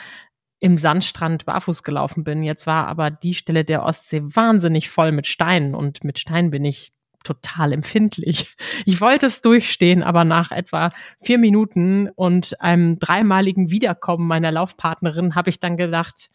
im 0.60 0.78
Sandstrand 0.78 1.44
barfuß 1.44 1.82
gelaufen 1.82 2.22
bin. 2.22 2.44
Jetzt 2.44 2.66
war 2.66 2.86
aber 2.86 3.10
die 3.10 3.34
Stelle 3.34 3.64
der 3.64 3.82
Ostsee 3.82 4.22
wahnsinnig 4.22 4.90
voll 4.90 5.10
mit 5.10 5.26
Steinen 5.26 5.74
und 5.74 6.04
mit 6.04 6.18
Steinen 6.18 6.50
bin 6.50 6.64
ich 6.64 6.92
total 7.24 7.72
empfindlich. 7.72 8.54
Ich 8.86 9.00
wollte 9.00 9.26
es 9.26 9.40
durchstehen, 9.40 10.02
aber 10.02 10.24
nach 10.24 10.50
etwa 10.50 10.92
vier 11.22 11.38
Minuten 11.38 12.08
und 12.14 12.60
einem 12.60 12.98
dreimaligen 12.98 13.70
Wiederkommen 13.70 14.26
meiner 14.26 14.52
Laufpartnerin 14.52 15.34
habe 15.34 15.50
ich 15.50 15.60
dann 15.60 15.76
gedacht, 15.76 16.30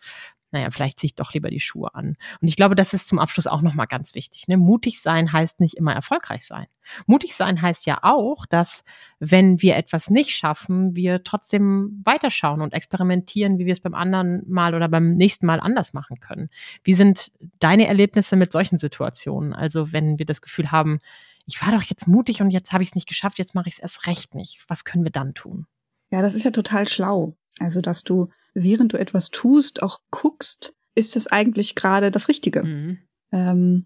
naja, 0.53 0.69
vielleicht 0.71 0.99
ziehe 0.99 1.07
ich 1.07 1.15
doch 1.15 1.33
lieber 1.33 1.49
die 1.49 1.59
Schuhe 1.59 1.93
an. 1.95 2.15
Und 2.39 2.47
ich 2.47 2.55
glaube, 2.55 2.75
das 2.75 2.93
ist 2.93 3.07
zum 3.07 3.19
Abschluss 3.19 3.47
auch 3.47 3.61
nochmal 3.61 3.87
ganz 3.87 4.15
wichtig. 4.15 4.47
Ne? 4.47 4.57
Mutig 4.57 5.01
sein 5.01 5.33
heißt 5.33 5.59
nicht 5.59 5.75
immer 5.75 5.93
erfolgreich 5.93 6.45
sein. 6.45 6.67
Mutig 7.07 7.35
sein 7.35 7.61
heißt 7.61 7.85
ja 7.85 7.99
auch, 8.03 8.45
dass 8.45 8.83
wenn 9.19 9.61
wir 9.61 9.75
etwas 9.75 10.09
nicht 10.09 10.29
schaffen, 10.29 10.95
wir 10.95 11.23
trotzdem 11.23 12.01
weiterschauen 12.05 12.61
und 12.61 12.73
experimentieren, 12.73 13.57
wie 13.57 13.65
wir 13.65 13.73
es 13.73 13.81
beim 13.81 13.95
anderen 13.95 14.43
Mal 14.47 14.75
oder 14.75 14.87
beim 14.87 15.15
nächsten 15.15 15.45
Mal 15.45 15.59
anders 15.59 15.93
machen 15.93 16.19
können. 16.19 16.49
Wie 16.83 16.93
sind 16.93 17.31
deine 17.59 17.87
Erlebnisse 17.87 18.35
mit 18.35 18.51
solchen 18.51 18.77
Situationen? 18.77 19.53
Also 19.53 19.91
wenn 19.91 20.19
wir 20.19 20.25
das 20.25 20.41
Gefühl 20.41 20.71
haben, 20.71 20.99
ich 21.45 21.61
war 21.65 21.73
doch 21.73 21.83
jetzt 21.83 22.07
mutig 22.07 22.41
und 22.41 22.51
jetzt 22.51 22.71
habe 22.71 22.83
ich 22.83 22.89
es 22.89 22.95
nicht 22.95 23.07
geschafft, 23.07 23.39
jetzt 23.39 23.55
mache 23.55 23.67
ich 23.67 23.75
es 23.75 23.79
erst 23.79 24.07
recht 24.07 24.35
nicht. 24.35 24.63
Was 24.67 24.85
können 24.85 25.03
wir 25.03 25.11
dann 25.11 25.33
tun? 25.33 25.65
Ja, 26.11 26.21
das 26.21 26.35
ist 26.35 26.43
ja 26.43 26.51
total 26.51 26.87
schlau. 26.87 27.33
Also, 27.63 27.79
dass 27.79 28.03
du, 28.03 28.27
während 28.53 28.91
du 28.91 28.99
etwas 28.99 29.29
tust, 29.29 29.81
auch 29.81 30.01
guckst, 30.11 30.75
ist 30.95 31.15
es 31.15 31.27
eigentlich 31.27 31.75
gerade 31.75 32.11
das 32.11 32.27
Richtige. 32.27 32.63
Mhm. 32.63 32.97
Ähm, 33.31 33.85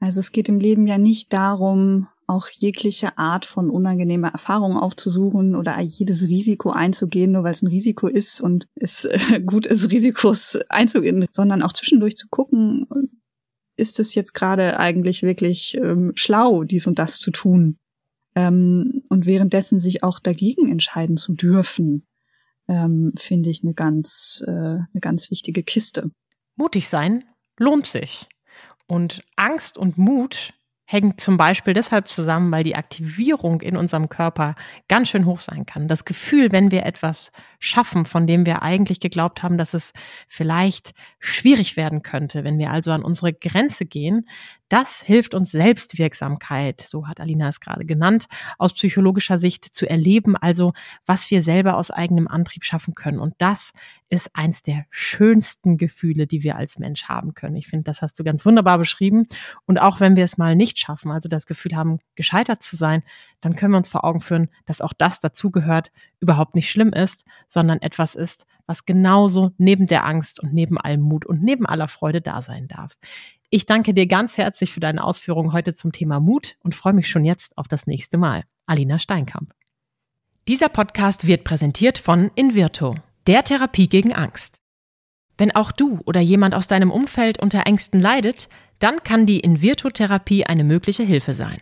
also 0.00 0.20
es 0.20 0.32
geht 0.32 0.50
im 0.50 0.60
Leben 0.60 0.86
ja 0.86 0.98
nicht 0.98 1.32
darum, 1.32 2.08
auch 2.26 2.48
jegliche 2.50 3.16
Art 3.16 3.46
von 3.46 3.70
unangenehmer 3.70 4.28
Erfahrung 4.28 4.76
aufzusuchen 4.76 5.56
oder 5.56 5.80
jedes 5.80 6.22
Risiko 6.22 6.70
einzugehen, 6.70 7.32
nur 7.32 7.44
weil 7.44 7.52
es 7.52 7.62
ein 7.62 7.68
Risiko 7.68 8.06
ist 8.06 8.42
und 8.42 8.68
es 8.74 9.08
gut 9.46 9.66
ist, 9.66 9.90
Risikos 9.90 10.58
einzugehen, 10.68 11.26
sondern 11.32 11.62
auch 11.62 11.72
zwischendurch 11.72 12.16
zu 12.16 12.26
gucken, 12.28 12.86
ist 13.78 13.98
es 13.98 14.14
jetzt 14.14 14.34
gerade 14.34 14.78
eigentlich 14.78 15.22
wirklich 15.22 15.74
ähm, 15.76 16.12
schlau, 16.16 16.64
dies 16.64 16.86
und 16.86 16.98
das 16.98 17.18
zu 17.18 17.30
tun? 17.30 17.78
Ähm, 18.34 19.02
und 19.08 19.24
währenddessen 19.24 19.78
sich 19.78 20.02
auch 20.02 20.18
dagegen 20.18 20.70
entscheiden 20.70 21.16
zu 21.16 21.32
dürfen 21.32 22.06
ähm, 22.68 23.12
finde 23.18 23.50
ich 23.50 23.62
eine 23.62 23.74
ganz, 23.74 24.42
äh, 24.46 24.50
eine 24.50 25.00
ganz 25.00 25.30
wichtige 25.30 25.62
Kiste. 25.62 26.10
Mutig 26.56 26.88
sein 26.88 27.24
lohnt 27.58 27.86
sich. 27.86 28.28
Und 28.86 29.22
Angst 29.36 29.78
und 29.78 29.98
Mut 29.98 30.52
hängt 30.88 31.20
zum 31.20 31.36
Beispiel 31.36 31.74
deshalb 31.74 32.06
zusammen, 32.06 32.52
weil 32.52 32.62
die 32.62 32.76
Aktivierung 32.76 33.60
in 33.60 33.76
unserem 33.76 34.08
Körper 34.08 34.54
ganz 34.86 35.08
schön 35.08 35.26
hoch 35.26 35.40
sein 35.40 35.66
kann. 35.66 35.88
Das 35.88 36.04
Gefühl, 36.04 36.52
wenn 36.52 36.70
wir 36.70 36.86
etwas 36.86 37.32
schaffen, 37.58 38.04
von 38.04 38.28
dem 38.28 38.46
wir 38.46 38.62
eigentlich 38.62 39.00
geglaubt 39.00 39.42
haben, 39.42 39.58
dass 39.58 39.74
es 39.74 39.92
vielleicht 40.28 40.92
schwierig 41.18 41.76
werden 41.76 42.02
könnte, 42.02 42.44
wenn 42.44 42.58
wir 42.58 42.70
also 42.70 42.92
an 42.92 43.02
unsere 43.02 43.32
Grenze 43.32 43.84
gehen, 43.84 44.28
das 44.68 45.00
hilft 45.00 45.34
uns 45.34 45.50
Selbstwirksamkeit, 45.50 46.80
so 46.80 47.06
hat 47.06 47.20
Alina 47.20 47.48
es 47.48 47.60
gerade 47.60 47.84
genannt, 47.84 48.26
aus 48.58 48.72
psychologischer 48.72 49.38
Sicht 49.38 49.64
zu 49.64 49.88
erleben, 49.88 50.36
also 50.36 50.72
was 51.04 51.30
wir 51.30 51.42
selber 51.42 51.76
aus 51.76 51.90
eigenem 51.90 52.28
Antrieb 52.28 52.64
schaffen 52.64 52.94
können. 52.94 53.18
Und 53.18 53.34
das 53.38 53.72
ist 54.08 54.34
eins 54.34 54.62
der 54.62 54.86
schönsten 54.90 55.76
Gefühle, 55.76 56.26
die 56.26 56.42
wir 56.42 56.56
als 56.56 56.78
Mensch 56.78 57.04
haben 57.04 57.34
können. 57.34 57.56
Ich 57.56 57.66
finde, 57.68 57.84
das 57.84 58.02
hast 58.02 58.18
du 58.18 58.24
ganz 58.24 58.44
wunderbar 58.44 58.78
beschrieben. 58.78 59.24
Und 59.66 59.78
auch 59.78 60.00
wenn 60.00 60.16
wir 60.16 60.24
es 60.24 60.38
mal 60.38 60.54
nicht 60.54 60.78
schaffen, 60.78 61.10
also 61.10 61.28
das 61.28 61.46
Gefühl 61.46 61.74
haben, 61.74 61.98
gescheitert 62.14 62.62
zu 62.62 62.76
sein, 62.76 63.02
dann 63.40 63.56
können 63.56 63.72
wir 63.72 63.78
uns 63.78 63.88
vor 63.88 64.04
Augen 64.04 64.20
führen, 64.20 64.48
dass 64.64 64.80
auch 64.80 64.92
das 64.92 65.20
dazugehört, 65.20 65.90
überhaupt 66.20 66.54
nicht 66.54 66.70
schlimm 66.70 66.92
ist, 66.92 67.24
sondern 67.48 67.82
etwas 67.82 68.14
ist, 68.14 68.46
was 68.66 68.84
genauso 68.84 69.52
neben 69.58 69.86
der 69.86 70.04
Angst 70.04 70.40
und 70.40 70.52
neben 70.52 70.78
allem 70.78 71.00
Mut 71.00 71.26
und 71.26 71.42
neben 71.42 71.66
aller 71.66 71.88
Freude 71.88 72.20
da 72.20 72.42
sein 72.42 72.68
darf. 72.68 72.96
Ich 73.50 73.66
danke 73.66 73.94
dir 73.94 74.06
ganz 74.06 74.36
herzlich 74.38 74.72
für 74.72 74.80
deine 74.80 75.04
Ausführungen 75.04 75.52
heute 75.52 75.74
zum 75.74 75.92
Thema 75.92 76.18
Mut 76.18 76.56
und 76.62 76.74
freue 76.74 76.92
mich 76.92 77.08
schon 77.08 77.24
jetzt 77.24 77.56
auf 77.56 77.68
das 77.68 77.86
nächste 77.86 78.18
Mal. 78.18 78.44
Alina 78.66 78.98
Steinkamp. 78.98 79.54
Dieser 80.48 80.68
Podcast 80.68 81.26
wird 81.26 81.44
präsentiert 81.44 81.98
von 81.98 82.30
Invirto, 82.34 82.94
der 83.26 83.44
Therapie 83.44 83.88
gegen 83.88 84.12
Angst. 84.12 84.60
Wenn 85.38 85.54
auch 85.54 85.70
du 85.70 86.00
oder 86.04 86.20
jemand 86.20 86.54
aus 86.54 86.66
deinem 86.66 86.90
Umfeld 86.90 87.38
unter 87.40 87.66
Ängsten 87.66 88.00
leidet, 88.00 88.48
dann 88.78 89.02
kann 89.02 89.26
die 89.26 89.40
Invirto-Therapie 89.40 90.46
eine 90.46 90.64
mögliche 90.64 91.02
Hilfe 91.02 91.34
sein. 91.34 91.60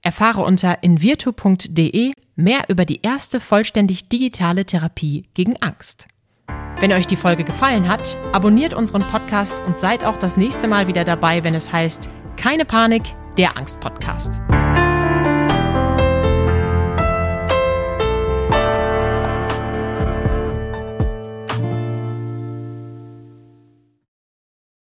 Erfahre 0.00 0.42
unter 0.42 0.82
invirto.de 0.82 2.12
mehr 2.34 2.64
über 2.68 2.84
die 2.84 3.02
erste 3.02 3.38
vollständig 3.38 4.08
digitale 4.08 4.66
Therapie 4.66 5.28
gegen 5.34 5.56
Angst. 5.62 6.08
Wenn 6.80 6.92
euch 6.92 7.06
die 7.06 7.16
Folge 7.16 7.44
gefallen 7.44 7.88
hat, 7.88 8.16
abonniert 8.32 8.74
unseren 8.74 9.02
Podcast 9.02 9.60
und 9.66 9.78
seid 9.78 10.04
auch 10.04 10.16
das 10.16 10.36
nächste 10.36 10.68
Mal 10.68 10.86
wieder 10.86 11.04
dabei, 11.04 11.44
wenn 11.44 11.54
es 11.54 11.72
heißt 11.72 12.10
Keine 12.36 12.64
Panik, 12.64 13.02
der 13.36 13.56
Angst-Podcast. 13.56 14.40